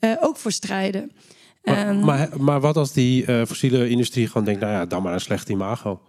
uh, 0.00 0.12
ook 0.20 0.36
voor 0.36 0.52
strijden. 0.52 1.12
Maar, 1.64 1.88
um, 1.88 2.04
maar, 2.04 2.28
maar, 2.38 2.60
wat 2.60 2.76
als 2.76 2.92
die 2.92 3.26
uh, 3.26 3.44
fossiele 3.44 3.88
industrie 3.88 4.26
gewoon 4.26 4.44
denkt, 4.44 4.60
nou 4.60 4.72
ja, 4.72 4.86
dan 4.86 5.02
maar 5.02 5.12
een 5.12 5.20
slecht 5.20 5.48
imago. 5.48 6.00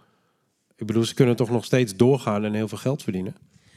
Ik 0.76 0.86
bedoel, 0.86 1.04
ze 1.04 1.14
kunnen 1.14 1.36
toch 1.36 1.50
nog 1.50 1.64
steeds 1.64 1.96
doorgaan 1.96 2.44
en 2.44 2.54
heel 2.54 2.68
veel 2.68 2.78
geld 2.78 3.02
verdienen? 3.02 3.36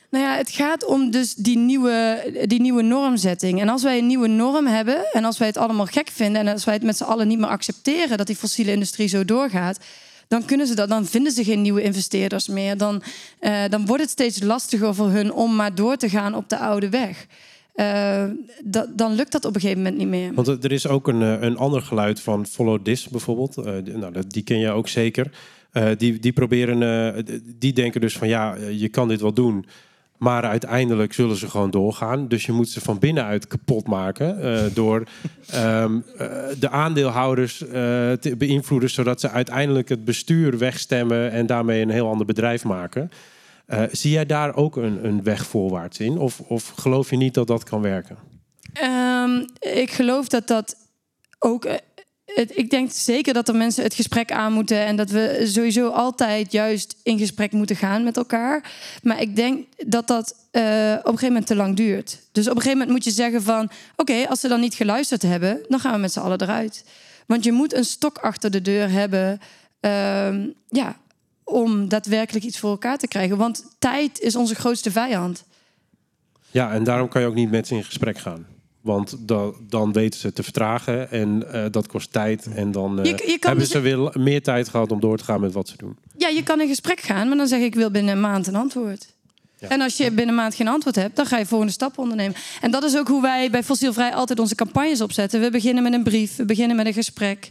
Nou 0.10 0.23
ja, 0.23 0.36
het 0.36 0.49
gaat 0.49 0.86
om 0.86 1.12
dus 1.12 1.34
die 1.34 1.57
nieuwe, 1.57 2.23
die 2.45 2.62
nieuwe 2.62 2.81
normzetting. 2.81 3.62
En 3.62 3.69
als 3.69 3.84
wij 3.84 3.97
een 3.97 4.07
nieuwe 4.07 4.27
norm 4.27 4.67
hebben 4.67 5.12
en 5.12 5.25
als 5.25 5.38
wij 5.38 5.47
het 5.47 5.57
allemaal 5.57 5.86
gek 5.86 6.10
vinden 6.10 6.41
en 6.41 6.53
als 6.53 6.65
wij 6.65 6.73
het 6.73 6.84
met 6.84 6.97
z'n 6.97 7.03
allen 7.03 7.27
niet 7.27 7.39
meer 7.39 7.47
accepteren 7.47 8.17
dat 8.17 8.27
die 8.27 8.36
fossiele 8.36 8.71
industrie 8.71 9.07
zo 9.07 9.25
doorgaat, 9.25 9.79
dan 10.32 10.46
kunnen 10.46 10.67
ze 10.67 10.76
dat, 10.76 10.89
dan 10.89 11.06
vinden 11.06 11.32
ze 11.32 11.44
geen 11.44 11.62
nieuwe 11.62 11.82
investeerders 11.82 12.48
meer. 12.48 12.78
Dan, 12.78 13.02
uh, 13.41 13.63
dan 13.70 13.86
wordt 13.86 14.02
het 14.02 14.12
steeds 14.12 14.41
lastiger 14.44 14.96
voor 14.96 15.10
hun 15.10 15.34
om 15.34 15.56
maar 15.56 15.76
door 15.76 15.96
te 15.98 16.10
gaan 16.10 16.36
op 16.36 16.50
de 16.50 16.58
oude 16.58 16.89
weg. 16.89 17.26
Uh, 17.76 18.24
dan 18.96 19.13
lukt 19.13 19.32
dat 19.32 19.46
op 19.46 19.56
een 19.56 19.62
gegeven 19.62 19.82
moment 19.82 19.98
niet 19.98 20.08
meer. 20.08 20.34
Want 20.34 20.48
er 20.48 20.72
is 20.72 20.88
ook 20.88 21.08
een, 21.08 21.22
een 21.22 21.58
ander 21.58 21.82
geluid 21.82 22.22
van 22.22 22.46
Follow 22.46 22.82
This 22.84 23.08
bijvoorbeeld. 23.08 23.56
Nou, 23.96 24.13
die 24.28 24.44
ken 24.44 24.60
je 24.60 24.70
ook 24.70 24.88
zeker. 24.88 25.32
die, 25.98 26.20
die 26.20 26.34
proberen, 26.34 27.26
die 27.60 27.74
denken 27.74 28.02
dus 28.02 28.17
van 28.17 28.28
ja, 28.28 28.56
je 28.56 28.89
kan 28.89 29.08
dit 29.08 29.22
wel 29.22 29.34
doen. 29.34 29.65
Maar 30.21 30.43
uiteindelijk 30.43 31.13
zullen 31.13 31.36
ze 31.36 31.49
gewoon 31.49 31.71
doorgaan. 31.71 32.27
Dus 32.27 32.45
je 32.45 32.51
moet 32.51 32.69
ze 32.69 32.81
van 32.81 32.99
binnenuit 32.99 33.47
kapot 33.47 33.88
maken. 33.88 34.45
Uh, 34.45 34.62
door 34.73 35.03
um, 35.55 36.03
uh, 36.13 36.27
de 36.60 36.69
aandeelhouders 36.69 37.62
uh, 37.62 37.69
te 38.12 38.36
beïnvloeden. 38.38 38.89
Zodat 38.89 39.19
ze 39.19 39.29
uiteindelijk 39.29 39.89
het 39.89 40.05
bestuur 40.05 40.57
wegstemmen. 40.57 41.31
En 41.31 41.45
daarmee 41.45 41.81
een 41.81 41.89
heel 41.89 42.10
ander 42.10 42.25
bedrijf 42.25 42.63
maken. 42.63 43.12
zie 43.91 44.12
jij 44.12 44.25
daar 44.25 44.55
ook 44.55 44.75
een, 44.75 45.05
een 45.05 45.23
weg 45.23 45.45
voorwaarts 45.45 45.99
in? 45.99 46.17
Of, 46.17 46.39
of 46.39 46.67
geloof 46.67 47.10
je 47.10 47.17
niet 47.17 47.34
dat 47.34 47.47
dat 47.47 47.63
kan 47.63 47.81
werken? 47.81 48.17
Um, 48.84 49.45
ik 49.60 49.91
geloof 49.91 50.27
dat 50.27 50.47
dat 50.47 50.75
ook 51.39 51.67
ik 52.36 52.70
denk 52.70 52.91
zeker 52.91 53.34
dat 53.34 53.48
er 53.48 53.56
mensen 53.56 53.84
het 53.84 53.94
gesprek 53.94 54.32
aan 54.32 54.54
moeten 54.54 54.86
en 54.86 54.96
dat 54.96 55.10
we 55.10 55.41
sowieso 55.44 55.89
altijd 55.89 56.52
juist 56.52 56.96
in 57.04 57.17
gesprek 57.17 57.52
moeten 57.52 57.76
gaan 57.76 58.04
met 58.04 58.17
elkaar. 58.17 58.72
Maar 59.04 59.22
ik 59.22 59.36
denk 59.36 59.65
dat 59.78 60.08
dat 60.08 60.36
uh, 60.52 60.62
op 60.62 60.63
een 60.63 61.02
gegeven 61.04 61.28
moment 61.28 61.48
te 61.48 61.56
lang 61.56 61.76
duurt. 61.76 62.20
Dus 62.32 62.46
op 62.48 62.56
een 62.56 62.62
gegeven 62.62 62.78
moment 62.78 62.89
moet 62.89 63.04
je 63.04 63.12
zeggen 63.12 63.41
van, 63.41 63.70
oké, 63.96 64.28
als 64.28 64.39
ze 64.39 64.48
dan 64.48 64.60
niet 64.60 64.74
geluisterd 64.74 65.22
hebben, 65.22 65.65
dan 65.67 65.80
gaan 65.80 65.94
we 65.94 65.98
met 65.98 66.12
z'n 66.12 66.20
allen 66.20 66.41
eruit. 66.41 66.86
Want 67.26 67.44
je 67.44 67.52
moet 67.52 67.74
een 67.74 67.86
stok 67.86 68.17
achter 68.17 68.52
de 68.52 68.62
deur 68.62 68.89
hebben, 68.89 69.39
uh, 69.82 70.46
ja, 70.70 70.98
om 71.44 71.89
daadwerkelijk 71.89 72.46
iets 72.46 72.60
voor 72.60 72.70
elkaar 72.70 72.98
te 72.98 73.08
krijgen. 73.08 73.38
Want 73.38 73.65
tijd 73.80 74.20
is 74.20 74.36
onze 74.36 74.56
grootste 74.56 74.91
vijand. 74.91 75.44
Ja, 76.52 76.72
en 76.72 76.84
daarom 76.84 77.08
kan 77.08 77.22
je 77.22 77.28
ook 77.28 77.36
niet 77.36 77.52
met 77.52 77.67
ze 77.67 77.76
in 77.76 77.84
gesprek 77.84 78.17
gaan. 78.17 78.48
Want 78.82 79.15
dan, 79.20 79.56
dan 79.70 79.91
weten 79.91 80.20
ze 80.20 80.34
te 80.34 80.44
vertragen 80.44 81.12
en 81.12 81.44
uh, 81.54 81.65
dat 81.72 81.88
kost 81.88 82.12
tijd. 82.12 82.48
En 82.56 82.72
dan 82.72 83.06
uh, 83.06 83.13
hebben 83.39 83.67
ze 83.67 83.80
weer 83.80 84.12
meer 84.13 84.41
tijd 84.41 84.70
gehad 84.70 84.91
om 84.91 85.00
door 85.00 85.17
te 85.17 85.24
gaan 85.24 85.41
met 85.41 85.54
wat 85.54 85.67
ze 85.67 85.78
doen. 85.78 85.98
Ja, 86.17 86.28
je 86.28 86.44
kan 86.44 86.62
in 86.62 86.67
gesprek 86.67 87.00
gaan, 87.00 87.28
maar 87.28 87.38
dan 87.38 87.48
zeg 87.48 87.60
ik, 87.60 87.65
ik 87.65 87.76
wil 87.76 87.91
binnen 87.91 88.13
een 88.13 88.22
maand 88.22 88.48
een 88.48 88.56
antwoord. 88.56 89.13
En 89.60 89.82
als 89.82 89.98
je 89.98 90.06
binnen 90.06 90.28
een 90.28 90.36
maand 90.36 90.56
geen 90.56 90.67
antwoord 90.67 90.96
hebt, 90.96 91.15
dan 91.15 91.26
ga 91.26 91.38
je 91.38 91.46
volgende 91.46 91.74
stappen 91.74 92.02
ondernemen. 92.04 92.36
En 92.62 92.72
dat 92.72 92.84
is 92.84 92.98
ook 92.98 93.08
hoe 93.08 93.22
wij 93.22 93.50
bij 93.50 93.63
Fossielvrij 93.63 94.13
altijd 94.13 94.39
onze 94.39 94.56
campagnes 94.56 95.02
opzetten. 95.02 95.41
We 95.41 95.50
beginnen 95.50 95.84
met 95.84 95.94
een 95.94 96.04
brief, 96.04 96.36
we 96.36 96.46
beginnen 96.46 96.76
met 96.76 96.86
een 96.86 96.94
gesprek. 96.94 97.50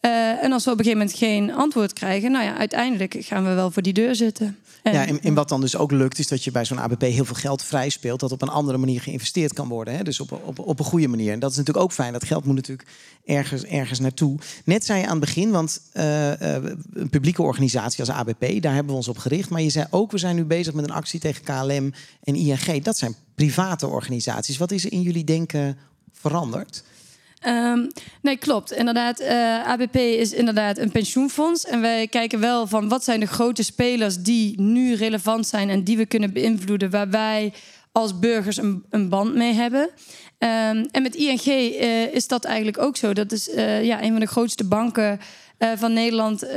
Uh, 0.00 0.44
en 0.44 0.52
als 0.52 0.64
we 0.64 0.70
op 0.70 0.78
een 0.78 0.84
gegeven 0.84 1.06
moment 1.06 1.18
geen 1.18 1.54
antwoord 1.54 1.92
krijgen, 1.92 2.30
nou 2.30 2.44
ja, 2.44 2.56
uiteindelijk 2.56 3.16
gaan 3.18 3.44
we 3.44 3.54
wel 3.54 3.70
voor 3.70 3.82
die 3.82 3.92
deur 3.92 4.14
zitten. 4.14 4.58
En, 4.82 4.92
ja, 4.92 5.06
en, 5.06 5.22
en, 5.22 5.34
wat 5.34 5.48
dan 5.48 5.60
dus 5.60 5.76
ook 5.76 5.90
lukt, 5.90 6.18
is 6.18 6.28
dat 6.28 6.44
je 6.44 6.50
bij 6.50 6.64
zo'n 6.64 6.80
ABP 6.80 7.00
heel 7.00 7.24
veel 7.24 7.34
geld 7.34 7.62
vrij 7.62 7.88
speelt, 7.88 8.20
dat 8.20 8.32
op 8.32 8.42
een 8.42 8.48
andere 8.48 8.78
manier 8.78 9.00
geïnvesteerd 9.00 9.52
kan 9.52 9.68
worden. 9.68 9.96
Hè? 9.96 10.02
Dus 10.02 10.20
op, 10.20 10.32
op, 10.44 10.58
op 10.58 10.78
een 10.78 10.84
goede 10.84 11.08
manier. 11.08 11.32
En 11.32 11.38
dat 11.38 11.50
is 11.50 11.56
natuurlijk 11.56 11.84
ook 11.84 11.92
fijn. 11.92 12.12
Dat 12.12 12.24
geld 12.24 12.44
moet 12.44 12.54
natuurlijk 12.54 12.88
ergens, 13.24 13.64
ergens 13.64 13.98
naartoe. 13.98 14.38
Net 14.64 14.84
zei 14.84 14.98
je 15.00 15.04
aan 15.04 15.10
het 15.10 15.20
begin, 15.20 15.50
want 15.50 15.80
uh, 15.94 16.40
uh, 16.40 16.56
een 16.92 17.10
publieke 17.10 17.42
organisatie 17.42 18.00
als 18.00 18.10
ABP, 18.10 18.62
daar 18.62 18.74
hebben 18.74 18.90
we 18.90 18.98
ons 18.98 19.08
op 19.08 19.18
gericht. 19.18 19.50
Maar 19.50 19.62
je 19.62 19.70
zei 19.70 19.86
ook, 19.90 20.10
we 20.10 20.18
zijn 20.18 20.36
nu 20.36 20.44
bezig 20.44 20.74
met 20.74 20.84
een 20.84 20.94
actie 20.94 21.20
tegen 21.20 21.44
KLM 21.44 21.92
en 22.22 22.34
ING. 22.34 22.82
Dat 22.82 22.98
zijn 22.98 23.14
private 23.34 23.86
organisaties. 23.86 24.56
Wat 24.56 24.70
is 24.70 24.84
er 24.84 24.92
in 24.92 25.02
jullie 25.02 25.24
denken 25.24 25.78
veranderd? 26.12 26.84
Um, 27.46 27.86
nee, 28.22 28.36
klopt. 28.36 28.72
Inderdaad, 28.72 29.20
uh, 29.20 29.66
ABP 29.66 29.96
is 29.96 30.32
inderdaad 30.32 30.78
een 30.78 30.90
pensioenfonds. 30.90 31.64
En 31.64 31.80
wij 31.80 32.06
kijken 32.06 32.40
wel 32.40 32.66
van 32.66 32.88
wat 32.88 33.04
zijn 33.04 33.20
de 33.20 33.26
grote 33.26 33.62
spelers 33.62 34.16
die 34.16 34.60
nu 34.60 34.94
relevant 34.94 35.46
zijn 35.46 35.70
en 35.70 35.84
die 35.84 35.96
we 35.96 36.06
kunnen 36.06 36.32
beïnvloeden, 36.32 36.90
waar 36.90 37.10
wij 37.10 37.52
als 37.92 38.18
burgers 38.18 38.56
een, 38.56 38.84
een 38.90 39.08
band 39.08 39.34
mee 39.34 39.52
hebben. 39.52 39.80
Um, 39.80 40.86
en 40.90 41.02
met 41.02 41.14
ING 41.14 41.46
uh, 41.46 42.14
is 42.14 42.28
dat 42.28 42.44
eigenlijk 42.44 42.78
ook 42.78 42.96
zo. 42.96 43.12
Dat 43.12 43.32
is 43.32 43.48
uh, 43.48 43.84
ja, 43.84 44.02
een 44.02 44.10
van 44.10 44.20
de 44.20 44.26
grootste 44.26 44.64
banken 44.64 45.20
uh, 45.60 45.68
van 45.76 45.92
Nederland. 45.92 46.44
Uh, 46.44 46.50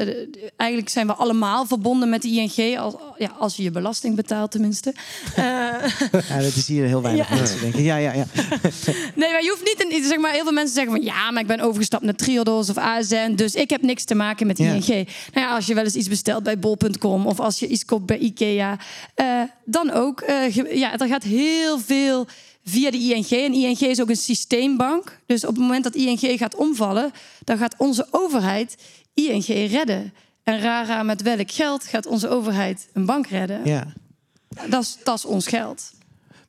eigenlijk 0.58 0.92
zijn 0.92 1.08
we 1.08 1.14
allemaal 1.14 1.66
verbonden 1.66 2.10
met 2.10 2.22
de 2.22 2.28
ING, 2.28 2.80
als, 2.80 2.94
ja, 3.18 3.32
als 3.40 3.56
je 3.56 3.64
je 3.64 3.72
belasting 3.72 4.16
betaalt 4.16 4.52
tenminste. 4.52 4.94
Uh, 5.30 5.44
ja, 6.30 6.38
dat 6.42 6.56
is 6.56 6.68
hier 6.68 6.86
heel 6.86 7.02
weinig 7.02 7.30
ja. 7.30 7.36
mensen 7.36 7.60
denken. 7.60 7.84
Ja, 7.84 7.96
ja, 7.98 8.14
ja. 8.14 8.26
nee, 9.16 9.32
maar 9.32 9.44
je 9.44 9.50
hoeft 9.50 9.64
niet, 9.64 9.94
een, 9.94 10.04
zeg 10.04 10.18
maar, 10.18 10.32
heel 10.32 10.44
veel 10.44 10.52
mensen 10.52 10.74
zeggen 10.74 10.94
van 10.94 11.04
ja, 11.04 11.32
maar 11.32 11.42
ik 11.42 11.48
ben 11.48 11.60
overgestapt 11.60 12.04
naar 12.04 12.16
Triodos 12.16 12.70
of 12.70 12.78
ASN, 12.78 13.34
dus 13.36 13.56
ik 13.56 13.70
heb 13.70 13.82
niks 13.82 14.04
te 14.04 14.16
maken 14.16 14.48
met 14.48 14.60
ING. 14.60 14.88
Nou 14.88 15.06
ja, 15.34 15.56
als 15.56 15.66
je 15.66 15.74
wel 15.74 15.84
eens 15.84 15.96
iets 15.96 16.08
bestelt 16.10 16.44
bij 16.44 16.60
bol.com 16.60 17.28
of 17.28 17.40
als 17.40 17.60
je 17.60 17.68
iets 17.68 17.86
koopt 17.86 18.06
bij 18.06 18.18
IKEA, 18.18 18.80
dan 19.66 19.92
ook. 19.92 20.24
ja, 20.72 21.00
er 21.00 21.08
gaat 21.08 21.24
heel 21.24 21.80
veel 21.80 22.28
via 22.64 22.92
de 22.92 22.98
ING. 22.98 23.30
En 23.30 23.54
ING 23.54 23.80
is 23.80 24.02
ook 24.02 24.10
een 24.10 24.16
systeembank. 24.16 25.20
Dus 25.26 25.46
op 25.46 25.50
het 25.50 25.62
moment 25.62 25.84
dat 25.84 25.96
ING 25.96 26.38
gaat 26.40 26.56
omvallen, 26.56 27.12
dan 27.44 27.58
gaat 27.58 27.76
onze 27.78 28.08
overheid 28.12 28.76
ING 29.14 29.46
redden. 29.46 30.14
En 30.44 30.60
rara 30.60 31.04
met 31.04 31.22
welk 31.22 31.52
geld 31.52 31.84
gaat 31.84 32.06
onze 32.06 32.30
overheid 32.30 32.88
een 32.94 33.06
bank 33.06 33.28
redden? 33.28 33.66
Ja. 33.66 33.94
Dat 34.70 34.84
is, 34.84 34.98
dat 35.04 35.18
is 35.18 35.26
ons 35.26 35.48
geld. 35.48 35.92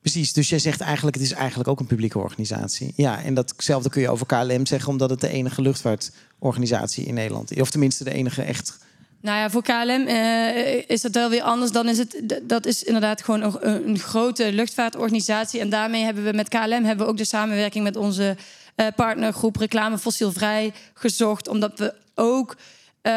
Precies, 0.01 0.33
dus 0.33 0.49
jij 0.49 0.59
zegt 0.59 0.81
eigenlijk, 0.81 1.15
het 1.15 1.25
is 1.25 1.31
eigenlijk 1.31 1.69
ook 1.69 1.79
een 1.79 1.85
publieke 1.85 2.19
organisatie. 2.19 2.93
Ja, 2.95 3.23
en 3.23 3.33
datzelfde 3.33 3.89
kun 3.89 4.01
je 4.01 4.09
over 4.09 4.25
KLM 4.25 4.65
zeggen, 4.65 4.89
omdat 4.89 5.09
het 5.09 5.21
de 5.21 5.29
enige 5.29 5.61
luchtvaartorganisatie 5.61 7.05
in 7.05 7.13
Nederland 7.13 7.51
is. 7.51 7.61
Of 7.61 7.69
tenminste 7.69 8.03
de 8.03 8.13
enige 8.13 8.41
echt 8.41 8.77
nou 9.25 9.37
ja, 9.37 9.49
voor 9.49 9.63
KLM 9.63 10.07
uh, 10.07 10.89
is 10.89 11.01
dat 11.01 11.13
wel 11.13 11.29
weer 11.29 11.41
anders. 11.41 11.71
Dan 11.71 11.87
is 11.87 11.97
het, 11.97 12.39
dat 12.43 12.65
is 12.65 12.83
inderdaad 12.83 13.23
gewoon 13.23 13.41
een, 13.41 13.89
een, 13.89 13.99
grote 13.99 14.53
luchtvaartorganisatie. 14.53 15.59
En 15.59 15.69
daarmee 15.69 16.03
hebben 16.03 16.23
we 16.23 16.33
met 16.33 16.49
KLM 16.49 16.83
hebben 16.83 17.05
we 17.05 17.11
ook 17.11 17.17
de 17.17 17.25
samenwerking 17.25 17.83
met 17.83 17.95
onze 17.95 18.35
uh, 18.75 18.87
partnergroep 18.95 19.55
Reclame 19.55 19.97
Fossielvrij 19.97 20.73
gezocht. 20.93 21.47
Omdat 21.47 21.79
we 21.79 21.93
ook 22.15 22.55
uh, 23.03 23.11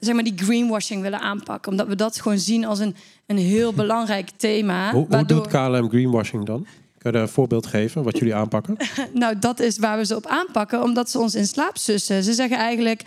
zeg 0.00 0.14
maar 0.14 0.24
die 0.24 0.38
greenwashing 0.38 1.02
willen 1.02 1.20
aanpakken. 1.20 1.70
Omdat 1.70 1.86
we 1.86 1.94
dat 1.94 2.20
gewoon 2.20 2.38
zien 2.38 2.64
als 2.64 2.78
een, 2.78 2.96
een 3.26 3.38
heel 3.38 3.72
belangrijk 3.82 4.30
thema. 4.36 4.92
Hoe, 4.92 5.06
waardoor... 5.08 5.38
hoe 5.38 5.48
doet 5.48 5.78
KLM 5.78 5.88
greenwashing 5.88 6.44
dan? 6.44 6.66
Kun 6.98 7.12
je 7.12 7.18
een 7.18 7.28
voorbeeld 7.28 7.66
geven 7.66 8.02
wat 8.02 8.18
jullie 8.18 8.34
aanpakken? 8.34 8.76
nou, 9.12 9.38
dat 9.38 9.60
is 9.60 9.78
waar 9.78 9.98
we 9.98 10.04
ze 10.04 10.16
op 10.16 10.26
aanpakken, 10.26 10.82
omdat 10.82 11.10
ze 11.10 11.18
ons 11.18 11.34
in 11.34 11.46
slaap 11.46 11.76
sussen. 11.76 12.24
Ze 12.24 12.32
zeggen 12.32 12.56
eigenlijk: 12.56 13.02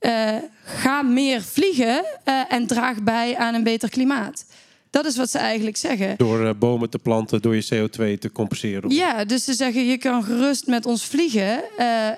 uh, 0.00 0.34
ga 0.64 1.02
meer 1.02 1.42
vliegen 1.42 2.04
uh, 2.24 2.52
en 2.52 2.66
draag 2.66 3.02
bij 3.02 3.36
aan 3.36 3.54
een 3.54 3.62
beter 3.62 3.88
klimaat. 3.88 4.44
Dat 4.90 5.04
is 5.04 5.16
wat 5.16 5.30
ze 5.30 5.38
eigenlijk 5.38 5.76
zeggen. 5.76 6.14
Door 6.16 6.40
uh, 6.40 6.50
bomen 6.58 6.90
te 6.90 6.98
planten, 6.98 7.42
door 7.42 7.56
je 7.56 7.64
CO2 7.74 8.18
te 8.18 8.30
compenseren. 8.32 8.90
Ja, 8.90 9.24
dus 9.24 9.44
ze 9.44 9.54
zeggen 9.54 9.84
je 9.84 9.98
kan 9.98 10.24
gerust 10.24 10.66
met 10.66 10.86
ons 10.86 11.04
vliegen. 11.04 11.62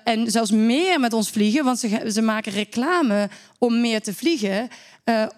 en 0.05 0.31
zelfs 0.31 0.51
meer 0.51 1.01
met 1.01 1.13
ons 1.13 1.31
vliegen. 1.31 1.65
Want 1.65 1.79
ze, 1.79 2.11
ze 2.13 2.23
maken 2.23 2.53
reclame 2.53 3.29
om 3.59 3.81
meer 3.81 4.01
te 4.01 4.15
vliegen. 4.15 4.69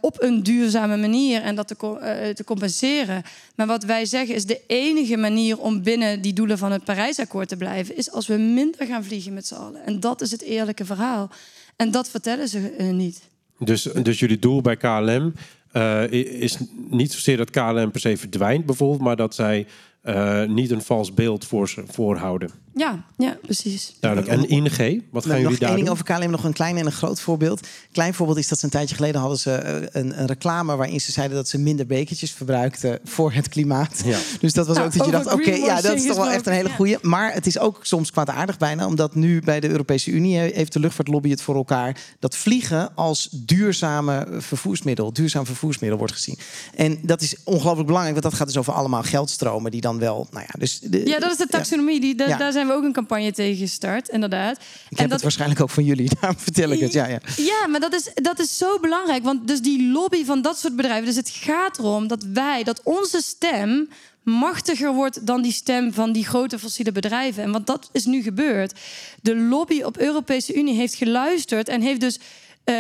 op 0.01 0.23
een 0.23 0.43
duurzame 0.43 0.97
manier 0.97 1.43
en 1.43 1.55
dat 1.55 1.69
te, 1.69 2.33
te, 2.35 2.45
compenseren. 2.45 3.23
Maar 3.55 3.67
wat 3.67 3.85
wij 3.85 4.05
zeggen 4.05 4.35
is 4.35 4.45
de 4.45 4.61
enige 4.67 5.17
manier 5.17 5.59
om 5.59 5.83
binnen 5.83 6.21
die 6.21 6.33
doelen 6.33 6.59
van 6.59 6.73
het 6.73 6.85
Parijsakkoord 6.85 7.49
te 7.49 7.57
blijven, 7.57 7.97
is 7.97 8.11
als 8.11 8.27
we 8.27 8.37
minder 8.37 8.87
gaan 8.87 9.05
vliegen 9.05 9.35
met 9.35 9.47
z'n 9.47 9.55
allen. 9.55 9.87
En 9.87 10.01
dat 10.01 10.21
is 10.21 10.31
het 10.31 10.43
eerlijke 10.43 10.85
verhaal. 10.85 11.31
En 11.81 11.91
dat 11.91 12.11
vertellen 12.11 12.49
ze 12.49 12.75
uh, 12.79 12.91
niet. 12.91 13.29
Dus, 13.59 13.83
dus 13.83 14.19
jullie 14.19 14.39
doel 14.39 14.61
bij 14.61 14.77
KLM 14.77 15.33
uh, 15.73 16.11
is 16.41 16.59
niet 16.91 17.13
zozeer 17.13 17.37
dat 17.37 17.51
KLM 17.51 17.91
per 17.91 18.01
se 18.01 18.17
verdwijnt, 18.17 18.67
bijvoorbeeld, 18.67 19.01
maar 19.01 19.17
dat 19.17 19.35
zij 19.35 19.67
uh, 20.05 20.45
niet 20.45 20.71
een 20.71 20.83
vals 20.83 21.15
beeld 21.15 21.45
voor 21.45 21.69
ze 21.69 21.83
voorhouden. 21.87 22.51
Ja, 22.75 23.05
ja, 23.17 23.39
precies. 23.43 23.97
Duidelijk. 24.01 24.33
En 24.33 24.49
ING, 24.49 25.05
wat 25.11 25.27
gaan 25.27 25.33
nog 25.33 25.43
jullie 25.43 25.59
daar 25.59 25.69
doen? 25.69 25.77
ding 25.77 25.89
over 25.89 26.05
KLM, 26.05 26.31
nog 26.31 26.45
een 26.45 26.53
klein 26.53 26.77
en 26.77 26.87
een 26.87 26.93
groot 26.93 27.21
voorbeeld. 27.21 27.67
Klein 27.93 28.15
voorbeeld 28.15 28.39
is 28.39 28.49
dat 28.49 28.59
ze 28.59 28.65
een 28.65 28.71
tijdje 28.71 28.95
geleden 28.95 29.21
hadden 29.21 29.39
ze 29.39 29.53
eh, 29.53 30.03
een, 30.03 30.21
een 30.21 30.27
reclame 30.27 30.77
waarin 30.77 31.01
ze 31.01 31.13
zeiden 31.13 31.37
dat 31.37 31.49
ze 31.49 31.59
minder 31.59 31.87
bekertjes 31.87 32.33
verbruikten 32.33 32.99
voor 33.05 33.33
het 33.33 33.49
klimaat. 33.49 34.03
Ja. 34.05 34.19
Dus 34.41 34.53
dat 34.53 34.67
was 34.67 34.77
Nou, 34.77 34.89
ook 34.89 34.97
dat 34.97 35.07
je 35.07 35.13
dacht, 35.13 35.33
oké, 35.33 35.51
ja, 35.51 35.81
dat 35.81 35.95
is 35.95 36.07
toch 36.07 36.17
wel 36.17 36.31
echt 36.31 36.47
een 36.47 36.53
hele 36.53 36.69
goeie. 36.71 36.99
Maar 37.03 37.33
het 37.33 37.47
is 37.47 37.59
ook 37.59 37.79
soms 37.83 38.11
kwaadaardig 38.11 38.59
bijna, 38.59 38.87
omdat 38.87 39.15
nu 39.15 39.41
bij 39.41 39.61
de 39.61 39.69
Europese 39.69 40.11
Unie 40.11 40.39
heeft 40.39 40.73
de 40.73 40.81
luchtvaartlobby 40.81 41.31
het 41.31 41.43
voor 41.43 41.55
elkaar 41.55 41.97
dat 42.19 42.37
vliegen 42.37 42.95
als 42.95 43.29
duurzame 43.31 44.27
vervoersmiddel, 44.39 45.13
duurzaam 45.13 45.47
vervoersmiddel 45.47 45.99
wordt 45.99 46.13
gezien. 46.13 46.39
En 46.75 46.99
dat 47.03 47.23
is 47.23 47.37
ongelooflijk 47.45 47.87
belangrijk, 47.87 48.21
want 48.21 48.31
dat 48.31 48.41
gaat 48.41 48.47
dus 48.47 48.57
over 48.57 48.73
allemaal 48.73 49.03
geldstromen 49.03 49.71
die 49.71 49.81
dan 49.81 49.99
wel, 49.99 50.27
nou 50.31 50.45
ja, 50.49 50.59
dus 50.59 50.81
de, 50.81 51.07
Ja, 51.07 51.19
dat 51.19 51.31
is 51.31 51.37
de 51.37 51.47
ja. 51.51 51.57
taxonomie. 51.59 52.01
Die, 52.01 52.19
Ja. 52.29 52.37
Daar 52.37 52.53
zijn 52.53 52.60
we 52.67 52.73
ook 52.73 52.85
een 52.85 52.93
campagne 52.93 53.33
tegen 53.33 53.57
gestart, 53.57 54.09
inderdaad. 54.09 54.57
Ik 54.57 54.63
en 54.63 54.71
heb 54.89 54.99
dat, 54.99 55.11
het 55.11 55.23
waarschijnlijk 55.23 55.61
ook 55.61 55.71
van 55.71 55.85
jullie, 55.85 56.11
daarom 56.21 56.39
vertel 56.39 56.71
ik 56.71 56.81
het. 56.81 56.93
Ja, 56.93 57.07
ja. 57.07 57.21
Ja, 57.37 57.67
maar 57.67 57.81
dat 57.81 57.95
is, 57.95 58.11
dat 58.15 58.39
is 58.39 58.59
zo 58.59 58.79
belangrijk. 58.81 59.23
Want 59.23 59.49
dus 59.49 59.61
die 59.61 59.91
lobby 59.93 60.25
van 60.25 60.43
dat 60.43 60.59
soort 60.59 60.77
bedrijven. 60.77 61.07
Dus 61.07 61.17
het 61.17 61.31
gaat 61.31 61.79
erom 61.79 62.09
dat 62.09 62.23
wij, 62.23 62.63
dat 62.63 62.81
onze 62.85 63.21
stem 63.23 63.89
machtiger 64.23 64.93
wordt 64.95 65.27
dan 65.27 65.43
die 65.43 65.53
stem 65.53 65.93
van 65.93 66.13
die 66.13 66.27
grote 66.27 66.59
fossiele 66.59 66.93
bedrijven. 66.93 67.43
En 67.43 67.53
want 67.53 67.67
dat 67.67 67.89
is 67.93 68.05
nu 68.05 68.23
gebeurd. 68.23 68.79
De 69.23 69.37
lobby 69.37 69.83
op 69.83 69.99
Europese 69.99 70.55
Unie 70.55 70.75
heeft 70.75 70.95
geluisterd 70.95 71.69
en 71.69 71.81
heeft 71.81 72.01
dus. 72.01 72.19
eh, 72.65 72.75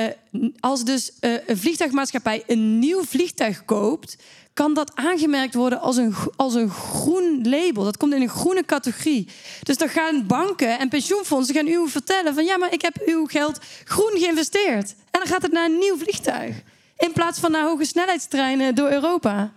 als 0.61 0.85
dus 0.85 1.12
eh, 1.21 1.33
een 1.47 1.59
vliegtuigmaatschappij 1.59 2.43
een 2.47 2.79
nieuw 2.79 3.05
vliegtuig 3.05 3.64
koopt, 3.64 4.16
kan 4.61 4.75
dat 4.75 4.92
aangemerkt 4.94 5.55
worden 5.55 5.81
als 5.81 5.96
een, 5.96 6.14
als 6.37 6.55
een 6.55 6.70
groen 6.70 7.40
label. 7.42 7.85
Dat 7.85 7.96
komt 7.96 8.14
in 8.14 8.23
een 8.23 8.29
groene 8.29 8.64
categorie. 8.64 9.29
Dus 9.62 9.77
dan 9.77 9.88
gaan 9.88 10.27
banken 10.27 10.79
en 10.79 10.88
pensioenfondsen 10.88 11.55
gaan 11.55 11.66
u 11.66 11.88
vertellen 11.88 12.35
van 12.35 12.44
ja, 12.44 12.57
maar 12.59 12.73
ik 12.73 12.83
heb 12.83 12.96
uw 13.07 13.27
geld 13.27 13.59
groen 13.85 14.12
geïnvesteerd. 14.14 14.94
En 15.11 15.20
dan 15.20 15.27
gaat 15.27 15.42
het 15.42 15.53
naar 15.53 15.64
een 15.64 15.79
nieuw 15.79 15.96
vliegtuig. 15.96 16.62
In 16.96 17.12
plaats 17.12 17.38
van 17.38 17.51
naar 17.51 17.64
hoge 17.64 17.85
snelheidstreinen 17.85 18.75
door 18.75 18.90
Europa. 18.90 19.53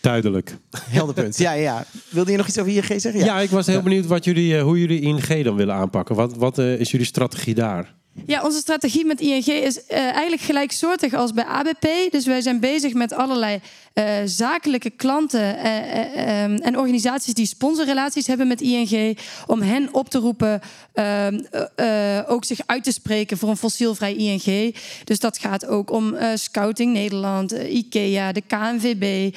Duidelijk. 0.00 0.56
Helder 0.80 1.14
punt. 1.14 1.38
Ja, 1.38 1.52
ja. 1.52 1.84
Wilde 2.08 2.30
je 2.30 2.36
nog 2.36 2.48
iets 2.48 2.58
over 2.58 2.72
ING 2.72 3.00
zeggen? 3.00 3.24
Ja, 3.24 3.40
ik 3.40 3.50
was 3.50 3.66
heel 3.66 3.82
benieuwd 3.82 4.06
wat 4.06 4.24
jullie, 4.24 4.56
eh, 4.56 4.62
hoe 4.62 4.78
jullie 4.80 5.00
ING 5.00 5.44
dan 5.44 5.56
willen 5.56 5.74
aanpakken. 5.74 6.14
Wat, 6.14 6.36
wat 6.36 6.58
eh, 6.58 6.80
is 6.80 6.90
jullie 6.90 7.06
strategie 7.06 7.54
daar? 7.54 7.94
Ja, 8.26 8.42
onze 8.42 8.58
strategie 8.58 9.04
met 9.04 9.20
ING 9.20 9.46
is 9.46 9.86
eh, 9.86 9.98
eigenlijk 9.98 10.42
gelijksoortig 10.42 11.14
als 11.14 11.32
bij 11.32 11.44
ABP. 11.44 11.86
Dus 12.10 12.26
wij 12.26 12.40
zijn 12.40 12.60
bezig 12.60 12.94
met 12.94 13.12
allerlei 13.12 13.60
eh, 13.96 14.14
zakelijke 14.24 14.90
klanten 14.90 15.58
eh, 15.58 15.76
eh, 15.76 16.42
ehm, 16.42 16.54
en 16.54 16.78
organisaties 16.78 17.34
die 17.34 17.46
sponsorrelaties 17.46 18.26
hebben 18.26 18.48
met 18.48 18.60
ING. 18.60 19.18
Om 19.46 19.60
hen 19.60 19.88
op 19.94 20.08
te 20.08 20.18
roepen 20.18 20.60
ehm, 20.92 21.40
eh, 21.50 22.18
eh, 22.18 22.30
ook 22.30 22.44
zich 22.44 22.60
uit 22.66 22.84
te 22.84 22.92
spreken 22.92 23.38
voor 23.38 23.48
een 23.48 23.56
fossielvrij 23.56 24.14
ING. 24.14 24.76
Dus 25.04 25.18
dat 25.18 25.38
gaat 25.38 25.66
ook 25.66 25.90
om 25.90 26.16
Scouting 26.34 26.92
Nederland, 26.92 27.52
IKEA, 27.52 28.32
de 28.32 28.42
KNVB. 28.46 29.34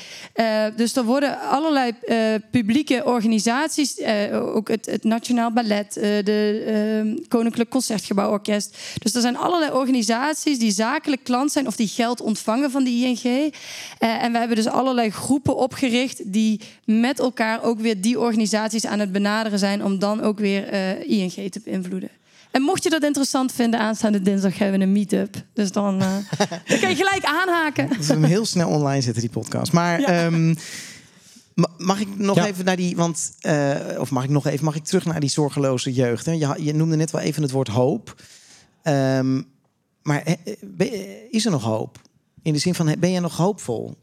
Dus 0.76 0.96
er 0.96 1.04
worden 1.04 1.40
allerlei 1.40 1.92
publieke 2.52 3.02
organisaties, 3.06 4.02
ook 4.32 4.68
het, 4.68 4.86
het 4.86 5.04
Nationaal 5.04 5.52
Ballet, 5.52 5.94
de 5.94 6.64
eh, 6.68 7.26
Koninklijk 7.28 7.70
Concertgebouworkest. 7.70 8.78
Dus 9.00 9.14
er 9.14 9.22
zijn 9.22 9.38
allerlei 9.38 9.72
organisaties 9.72 10.60
die 10.60 10.72
zakelijk 10.72 11.24
klant 11.24 11.52
zijn 11.52 11.68
of 11.68 11.76
die 11.76 11.88
geld 11.88 12.22
ontvangen 12.22 12.72
van 12.72 12.84
de 12.84 12.90
ING. 12.90 13.54
En 14.00 14.32
we 14.32 14.38
hebben 14.38 14.49
dus 14.56 14.68
allerlei 14.68 15.10
groepen 15.10 15.56
opgericht 15.58 16.34
die 16.34 16.62
met 16.86 17.20
elkaar 17.20 17.64
ook 17.64 17.80
weer 17.80 18.02
die 18.02 18.20
organisaties 18.20 18.86
aan 18.86 19.00
het 19.00 19.12
benaderen 19.12 19.60
zijn 19.60 19.84
om 19.84 20.00
dan 20.00 20.22
ook 20.22 20.40
weer 20.40 20.68
eh, 20.68 21.10
ING 21.10 21.52
te 21.52 21.62
beïnvloeden. 21.64 22.10
En 22.52 22.62
mocht 22.62 22.84
je 22.84 22.90
dat 22.90 23.04
interessant 23.04 23.52
vinden, 23.52 23.80
aanstaande 23.80 24.22
dinsdag 24.22 24.58
hebben 24.58 24.80
we 24.80 24.86
een 24.86 24.92
meet-up. 24.92 25.36
Dus 25.54 25.72
dan, 25.72 26.02
uh, 26.02 26.08
dan 26.68 26.80
kan 26.80 26.90
je 26.90 26.96
gelijk 26.96 27.24
aanhaken. 27.24 27.90
Dat 27.90 28.06
we 28.06 28.14
hem 28.14 28.24
heel 28.24 28.46
snel 28.46 28.70
online 28.70 29.02
zetten, 29.02 29.22
die 29.22 29.32
podcast. 29.32 29.72
Maar 29.72 30.00
Ja. 30.00 30.08
ehm, 30.08 30.48
ma- 31.54 31.70
mag 31.78 32.00
ik 32.00 32.18
nog 32.18 32.36
Ja. 32.36 32.46
even 32.48 32.66
naar 32.66 32.76
die... 32.76 32.96
Want, 32.96 33.32
eh, 33.40 33.76
of 33.98 34.10
mag 34.12 34.24
ik 34.24 34.30
nog 34.30 34.48
even... 34.48 34.66
Mag 34.66 34.76
ik 34.76 34.84
terug 34.86 35.06
naar 35.06 35.20
die 35.20 35.30
zorgeloze 35.30 35.94
jeugd? 35.94 36.26
Hè? 36.26 36.32
Je, 36.32 36.56
je 36.58 36.74
noemde 36.74 36.96
net 36.96 37.12
wel 37.12 37.22
even 37.22 37.42
het 37.42 37.52
woord 37.52 37.68
hoop. 37.68 38.22
Ehm, 38.84 39.42
maar 40.02 40.24
is 41.30 41.46
er 41.46 41.52
nog 41.52 41.64
hoop? 41.64 42.02
In 42.42 42.54
de 42.54 42.60
zin 42.60 42.76
van, 42.76 42.96
ben 43.00 43.12
je 43.12 43.20
nog 43.20 43.38
hoopvol? 43.38 43.96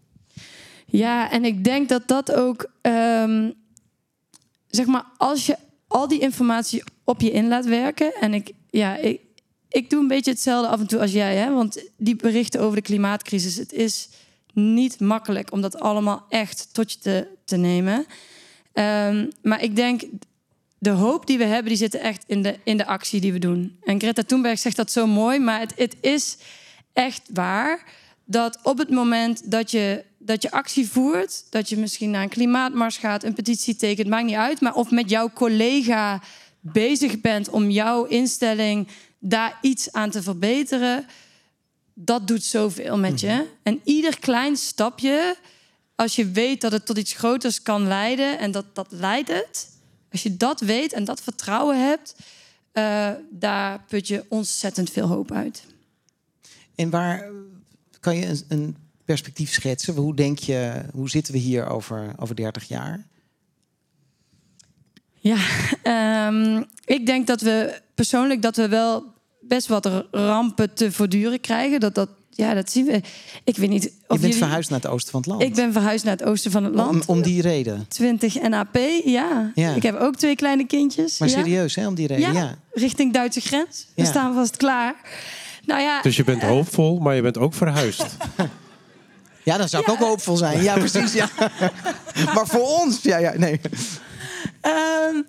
Ja, 0.87 1.31
en 1.31 1.44
ik 1.44 1.64
denk 1.64 1.88
dat 1.88 2.09
dat 2.09 2.33
ook, 2.33 2.70
ehm, 2.81 3.51
zeg 4.66 4.87
maar, 4.87 5.05
als 5.16 5.46
je 5.46 5.57
al 5.88 6.09
die 6.09 6.20
informatie 6.20 6.83
op 7.05 7.20
je 7.20 7.31
in 7.31 7.49
laat 7.49 7.64
werken. 7.64 8.14
En 8.14 8.35
ik, 8.35 8.53
ja, 8.70 8.96
ik, 8.96 9.20
ik 9.68 9.90
doe 9.90 10.01
een 10.01 10.09
beetje 10.09 10.31
hetzelfde 10.31 10.68
af 10.68 10.81
en 10.81 10.87
toe 10.87 11.01
als 11.01 11.12
jij, 11.12 11.37
hè? 11.37 11.53
Want 11.53 11.83
die 11.96 12.16
berichten 12.16 12.61
over 12.61 12.77
de 12.77 12.83
klimaatcrisis, 12.83 13.57
het 13.57 13.72
is 13.72 14.09
niet 14.53 15.01
makkelijk 15.01 15.53
om 15.53 15.61
dat 15.61 15.81
allemaal 15.81 16.27
echt 16.29 16.68
tot 16.72 16.92
je 16.92 16.99
te, 16.99 17.29
te 17.44 17.57
nemen. 17.57 18.07
Ehm, 18.72 19.31
maar 19.42 19.62
ik 19.62 19.77
denk, 19.77 20.03
de 20.79 20.90
hoop 20.90 21.27
die 21.27 21.38
we 21.38 21.44
hebben, 21.44 21.68
die 21.68 21.77
zit 21.77 21.94
echt 21.94 22.25
in 22.27 22.42
de, 22.42 22.59
in 22.64 22.77
de 22.77 22.87
actie 22.87 23.20
die 23.20 23.33
we 23.33 23.38
doen. 23.38 23.79
En 23.83 24.01
Greta 24.01 24.22
Thunberg 24.22 24.59
zegt 24.59 24.77
dat 24.77 24.90
zo 24.90 25.07
mooi, 25.07 25.38
maar 25.38 25.61
het, 25.61 25.72
het 25.77 25.96
is 26.01 26.37
echt 26.92 27.22
waar 27.33 27.85
dat 28.25 28.59
op 28.62 28.79
het 28.79 28.90
moment 28.90 29.51
dat 29.51 29.70
je, 29.70 30.05
dat 30.27 30.43
je 30.43 30.51
actie 30.51 30.89
voert, 30.89 31.45
dat 31.51 31.69
je 31.69 31.77
misschien 31.77 32.11
naar 32.11 32.23
een 32.23 32.29
klimaatmars 32.29 32.97
gaat, 32.97 33.25
een 33.25 33.35
petitie 33.35 33.77
tekent, 33.77 34.09
maakt 34.09 34.25
niet 34.25 34.35
uit, 34.35 34.61
maar 34.61 34.75
of 34.75 34.91
met 34.91 35.11
jouw 35.11 35.31
collega 35.31 36.23
bezig 36.61 37.21
bent 37.21 37.49
om 37.49 37.71
jouw 37.71 38.05
instelling 38.05 38.89
daar 39.19 39.59
iets 39.61 39.93
aan 39.93 40.11
te 40.11 40.23
verbeteren, 40.23 41.07
dat 41.95 42.27
doet 42.27 42.45
zoveel 42.45 42.99
met 42.99 43.21
je. 43.21 43.47
En 43.62 43.81
ieder 43.85 44.19
klein 44.19 44.57
stapje, 44.57 45.37
als 45.95 46.17
je 46.17 46.31
weet 46.31 46.61
dat 46.61 46.73
het 46.73 46.87
tot 46.87 46.99
iets 46.99 47.12
groters 47.12 47.62
kan 47.62 47.87
leiden 47.87 48.39
en 48.39 48.51
dat, 48.51 48.65
dat 48.73 48.87
leidt 48.91 49.29
het, 49.29 49.69
als 50.11 50.23
je 50.23 50.37
dat 50.37 50.61
weet 50.61 50.93
en 50.93 51.05
dat 51.05 51.21
vertrouwen 51.21 51.87
hebt, 51.87 52.15
eh, 52.73 53.11
daar 53.31 53.85
put 53.89 54.09
je 54.09 54.25
ontzettend 54.29 54.91
veel 54.91 55.07
hoop 55.07 55.33
uit. 55.33 55.65
En 56.75 56.91
waar 56.91 57.31
kan 58.01 58.17
je 58.17 58.27
een, 58.27 58.45
een 58.49 58.77
perspectief 59.07 59.53
schetsen? 59.53 59.95
Hoe 59.95 60.14
denk 60.14 60.38
je, 60.38 60.73
hoe 60.92 61.11
zitten 61.11 61.33
we 61.33 61.38
hier 61.38 61.66
over, 61.69 62.12
over 62.19 62.35
30 62.37 62.69
jaar? 62.69 63.07
Ja, 65.14 65.37
ehm, 65.83 66.62
ik 66.85 67.07
denk 67.07 67.27
dat 67.27 67.40
we 67.40 67.81
persoonlijk 67.95 68.42
dat 68.42 68.57
we 68.57 68.69
wel 68.69 69.05
best 69.40 69.66
wat 69.66 70.05
rampen 70.11 70.75
te 70.75 70.92
voortduren 70.92 71.40
krijgen. 71.40 71.81
Dat, 71.81 71.95
dat, 71.95 72.09
ja, 72.31 72.55
dat 72.55 72.71
zien 72.71 72.85
we. 72.87 73.01
Ik 73.45 73.57
weet 73.57 73.69
niet 73.69 73.85
of 73.87 73.90
Je 73.92 74.07
bent 74.09 74.21
jullie- 74.21 74.37
verhuisd 74.37 74.71
naar 74.71 74.81
het 74.81 74.88
oosten 74.90 75.11
van 75.11 75.21
het 75.21 75.29
land. 75.29 75.42
Ik 75.42 75.55
ben 75.55 75.73
verhuisd 75.73 76.05
naar 76.05 76.16
het 76.16 76.25
oosten 76.25 76.51
van 76.51 76.64
het 76.64 76.75
land. 76.75 77.07
om 77.07 77.23
die 77.23 77.42
reden. 77.42 77.85
20 77.88 78.49
NAP, 78.49 78.77
ja. 79.05 79.53
Ja. 79.55 79.75
Ik 79.75 79.83
heb 79.83 79.95
ook 79.99 80.16
twee 80.16 80.37
kleine 80.37 80.66
kindjes. 80.66 81.19
Maar 81.19 81.29
ja. 81.29 81.35
serieus, 81.35 81.75
hè, 81.75 81.87
om 81.87 81.95
die 81.95 82.07
reden. 82.07 82.33
Ja, 82.33 82.40
Ja. 82.40 82.59
richting 82.73 83.12
Duitse 83.12 83.40
grens. 83.40 83.87
We 83.95 84.05
staan 84.05 84.35
vast 84.35 84.57
klaar. 84.57 84.95
Nou 85.64 85.81
ja, 85.81 86.03
Dus 86.03 86.16
je 86.16 86.25
bent 86.25 86.42
hoopvol, 86.42 86.99
maar 86.99 87.14
je 87.14 87.23
bent 87.23 87.38
ook 87.38 87.55
verhuisd. 87.55 88.16
Ja, 89.46 89.56
dan 89.56 89.68
zou 89.68 89.82
ik 89.82 89.88
ook 89.88 89.98
hoopvol 89.98 90.37
zijn. 90.37 90.62
Ja, 90.62 90.74
precies. 90.74 91.12
Ja. 91.12 91.28
maar 92.35 92.46
voor 92.46 92.66
ons, 92.66 93.02
ja, 93.02 93.16
ja, 93.16 93.32
nee. 93.37 93.61
Ehm, 94.61 95.22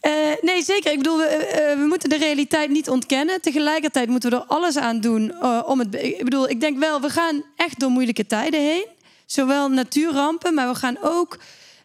eh, 0.00 0.12
nee, 0.40 0.62
zeker. 0.62 0.92
Ik 0.92 0.96
bedoel, 0.98 1.18
we, 1.18 1.24
eh, 1.24 1.78
we 1.78 1.86
moeten 1.86 2.08
de 2.08 2.16
realiteit 2.16 2.70
niet 2.70 2.88
ontkennen. 2.88 3.40
Tegelijkertijd 3.40 4.08
moeten 4.08 4.30
we 4.30 4.36
er 4.36 4.44
alles 4.44 4.76
aan 4.76 5.00
doen 5.00 5.32
eh, 5.32 5.62
om 5.66 5.78
het. 5.78 5.94
Ik 5.94 6.24
bedoel, 6.24 6.48
ik 6.48 6.60
denk 6.60 6.78
wel, 6.78 7.00
we 7.00 7.08
gaan 7.08 7.44
echt 7.56 7.80
door 7.80 7.90
moeilijke 7.90 8.26
tijden 8.26 8.60
heen. 8.60 8.86
Zowel 9.26 9.68
natuurrampen, 9.68 10.54
maar 10.54 10.68
we 10.68 10.74
gaan 10.74 10.96
ook, 11.02 11.38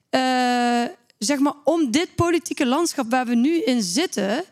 eh, 0.10 0.84
zeg 1.17 1.39
maar, 1.39 1.56
om 1.63 1.91
dit 1.91 2.15
politieke 2.15 2.65
landschap 2.65 3.06
waar 3.10 3.25
we 3.25 3.36
nu 3.36 3.62
in 3.63 3.82
zitten. 3.82 4.43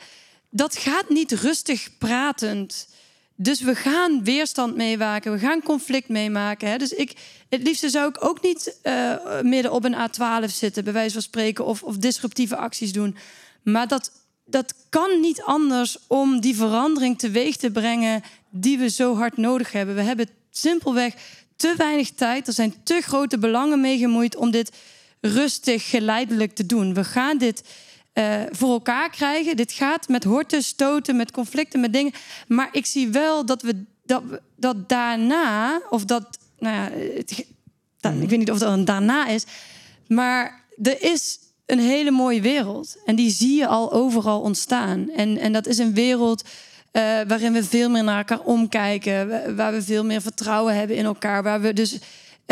Dat 0.49 0.77
gaat 0.77 1.09
niet 1.09 1.31
rustig 1.31 1.97
pratend. 1.97 2.87
Dus 3.39 3.61
we 3.61 3.75
gaan 3.75 4.23
weerstand 4.23 4.75
meemaken, 4.75 5.31
we 5.31 5.39
gaan 5.39 5.63
conflict 5.63 6.09
meemaken. 6.09 6.69
Hè? 6.69 6.77
Dus 6.77 6.91
ik, 6.91 7.13
het 7.49 7.63
liefste 7.63 7.89
zou 7.89 8.09
ik 8.09 8.23
ook 8.25 8.41
niet 8.41 8.79
eh, 8.81 9.41
midden 9.41 9.71
op 9.71 9.83
een 9.83 9.95
A12 9.95 10.45
zitten, 10.45 10.83
bij 10.83 10.93
wijze 10.93 11.13
van 11.13 11.21
spreken, 11.21 11.65
of, 11.65 11.83
of 11.83 11.97
disruptieve 11.97 12.55
acties 12.55 12.93
doen. 12.93 13.15
Maar 13.63 13.87
dat, 13.87 14.11
dat 14.45 14.73
kan 14.89 15.19
niet 15.19 15.41
anders 15.41 15.97
om 16.07 16.39
die 16.39 16.55
verandering 16.55 17.19
teweeg 17.19 17.55
te 17.55 17.71
brengen 17.71 18.23
die 18.49 18.77
we 18.77 18.89
zo 18.89 19.15
hard 19.15 19.37
nodig 19.37 19.71
hebben. 19.71 19.95
We 19.95 20.01
hebben 20.01 20.29
simpelweg 20.51 21.13
te 21.55 21.73
weinig 21.77 22.11
tijd. 22.11 22.47
Er 22.47 22.53
zijn 22.53 22.73
te 22.83 23.01
grote 23.01 23.37
belangen 23.37 23.81
mee 23.81 23.97
gemoeid 23.97 24.35
om 24.35 24.51
dit 24.51 24.71
rustig, 25.21 25.89
geleidelijk 25.89 26.55
te 26.55 26.65
doen. 26.65 26.93
We 26.93 27.03
gaan 27.03 27.37
dit 27.37 27.63
eh, 28.17 28.41
voor 28.51 28.69
elkaar 28.71 29.09
krijgen. 29.09 29.55
Dit 29.55 29.71
gaat 29.71 30.07
met 30.07 30.23
horten, 30.23 30.63
stoten, 30.63 31.15
met 31.15 31.31
conflicten, 31.31 31.79
met 31.79 31.93
dingen. 31.93 32.11
Maar 32.47 32.69
ik 32.71 32.85
zie 32.85 33.07
wel 33.09 33.45
dat 33.45 33.61
we 33.61 33.83
dat, 34.03 34.23
dat 34.55 34.89
daarna, 34.89 35.81
of 35.89 36.05
dat, 36.05 36.37
nou 36.59 36.75
ja, 36.75 36.89
het, 37.15 37.45
da- 37.99 38.11
ik 38.11 38.29
weet 38.29 38.39
niet 38.39 38.51
of 38.51 38.57
dat 38.59 38.73
een 38.73 38.85
daarna 38.85 39.27
is, 39.27 39.43
maar 40.07 40.63
er 40.81 41.01
is 41.03 41.39
een 41.65 41.79
hele 41.79 42.11
mooie 42.11 42.41
wereld. 42.41 42.97
En 43.05 43.15
die 43.15 43.31
zie 43.31 43.55
je 43.57 43.67
al 43.67 43.91
overal 43.91 44.41
ontstaan. 44.41 45.09
En, 45.09 45.37
en 45.37 45.53
dat 45.53 45.67
is 45.67 45.77
een 45.77 45.93
wereld 45.93 46.43
eh, 46.91 47.01
waarin 47.27 47.53
we 47.53 47.63
veel 47.63 47.89
meer 47.89 48.03
naar 48.03 48.17
elkaar 48.17 48.39
omkijken, 48.45 49.27
wa- 49.29 49.53
waar 49.53 49.71
we 49.73 49.81
veel 49.81 50.05
meer 50.05 50.21
vertrouwen 50.21 50.75
hebben 50.75 50.95
in 50.95 51.05
elkaar, 51.05 51.43
waar 51.43 51.61
we 51.61 51.73
dus 51.73 51.97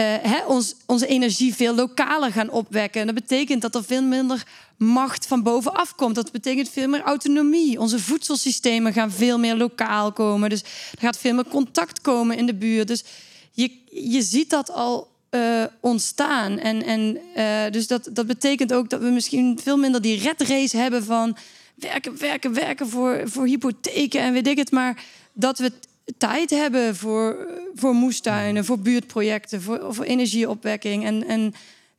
hè, 0.03 0.45
ons, 0.45 0.75
onze 0.86 1.08
energie 1.08 1.55
veel 1.55 1.75
lokaler 1.75 2.31
gaan 2.31 2.49
opwekken. 2.49 3.01
En 3.01 3.08
dat 3.08 3.15
betekent 3.15 3.62
dat 3.62 3.75
er 3.75 3.84
veel 3.84 4.03
minder 4.03 4.43
macht 4.77 5.27
van 5.27 5.43
bovenaf 5.43 5.95
komt. 5.95 6.15
Dat 6.15 6.31
betekent 6.31 6.69
veel 6.69 6.88
meer 6.88 7.01
autonomie. 7.01 7.79
Onze 7.79 7.99
voedselsystemen 7.99 8.93
gaan 8.93 9.12
veel 9.12 9.39
meer 9.39 9.55
lokaal 9.55 10.12
komen. 10.12 10.49
Dus 10.49 10.62
er 10.91 10.99
gaat 10.99 11.17
veel 11.17 11.34
meer 11.34 11.47
contact 11.47 12.01
komen 12.01 12.38
in 12.38 12.45
de 12.45 12.55
buurt. 12.55 12.88
Dus 12.88 13.03
je, 13.51 13.71
je 13.91 14.21
ziet 14.21 14.49
dat 14.49 14.71
al 14.71 15.08
eh, 15.29 15.63
ontstaan. 15.79 16.60
En, 16.60 16.84
en 16.84 17.17
eh, 17.36 17.71
dus 17.71 17.88
dat, 17.88 18.10
dat 18.12 18.27
betekent 18.27 18.73
ook 18.73 18.89
dat 18.89 19.01
we 19.01 19.10
misschien 19.10 19.60
veel 19.63 19.77
minder 19.77 20.01
die 20.01 20.19
red 20.19 20.41
race 20.41 20.77
hebben 20.77 21.03
van 21.03 21.38
werken, 21.75 22.17
werken, 22.17 22.53
werken 22.53 22.89
voor, 22.89 23.21
voor 23.25 23.45
hypotheken 23.45 24.21
en 24.21 24.34
weet 24.34 24.47
ik 24.47 24.58
het. 24.58 24.71
Maar 24.71 25.03
dat 25.34 25.60
we 25.60 25.71
tijd 26.17 26.49
hebben 26.49 26.95
voor, 26.95 27.47
voor 27.75 27.93
moestuinen, 27.93 28.65
voor 28.65 28.79
buurtprojecten, 28.79 29.61
voor, 29.61 29.93
voor 29.93 30.05
energieopwekking. 30.05 31.05
En, 31.05 31.27
en 31.27 31.53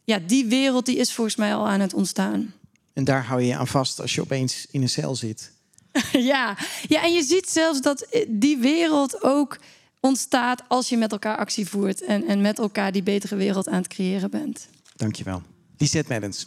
ja, 0.05 0.19
die 0.19 0.47
wereld 0.47 0.87
die 0.87 0.97
is 0.97 1.13
volgens 1.13 1.37
mij 1.37 1.55
al 1.55 1.69
aan 1.69 1.81
het 1.81 1.95
ontstaan. 1.95 2.55
En 2.93 3.05
daar 3.05 3.25
hou 3.25 3.41
je 3.41 3.47
je 3.47 3.57
aan 3.57 3.67
vast 3.67 4.01
als 4.01 4.15
je 4.15 4.21
opeens 4.21 4.67
in 4.71 4.83
een 4.83 4.89
cel 4.89 5.15
zit. 5.15 5.53
ja. 6.13 6.57
ja, 6.89 7.03
en 7.03 7.13
je 7.13 7.23
ziet 7.23 7.49
zelfs 7.49 7.81
dat 7.81 8.07
die 8.29 8.57
wereld 8.57 9.23
ook 9.23 9.59
ontstaat 10.01 10.63
als 10.69 10.89
je 10.89 10.97
met 10.97 11.13
elkaar 11.13 11.37
actie 11.37 11.69
voert 11.69 12.03
en, 12.03 12.27
en 12.27 12.41
met 12.41 12.59
elkaar 12.59 12.93
die 12.93 13.03
betere 13.03 13.37
wereld 13.37 13.69
aan 13.69 13.75
het 13.75 13.89
creëren 13.89 14.31
bent. 14.31 14.69
Dankjewel. 14.97 15.43
Lisette 15.79 16.13
Meddens. 16.13 16.47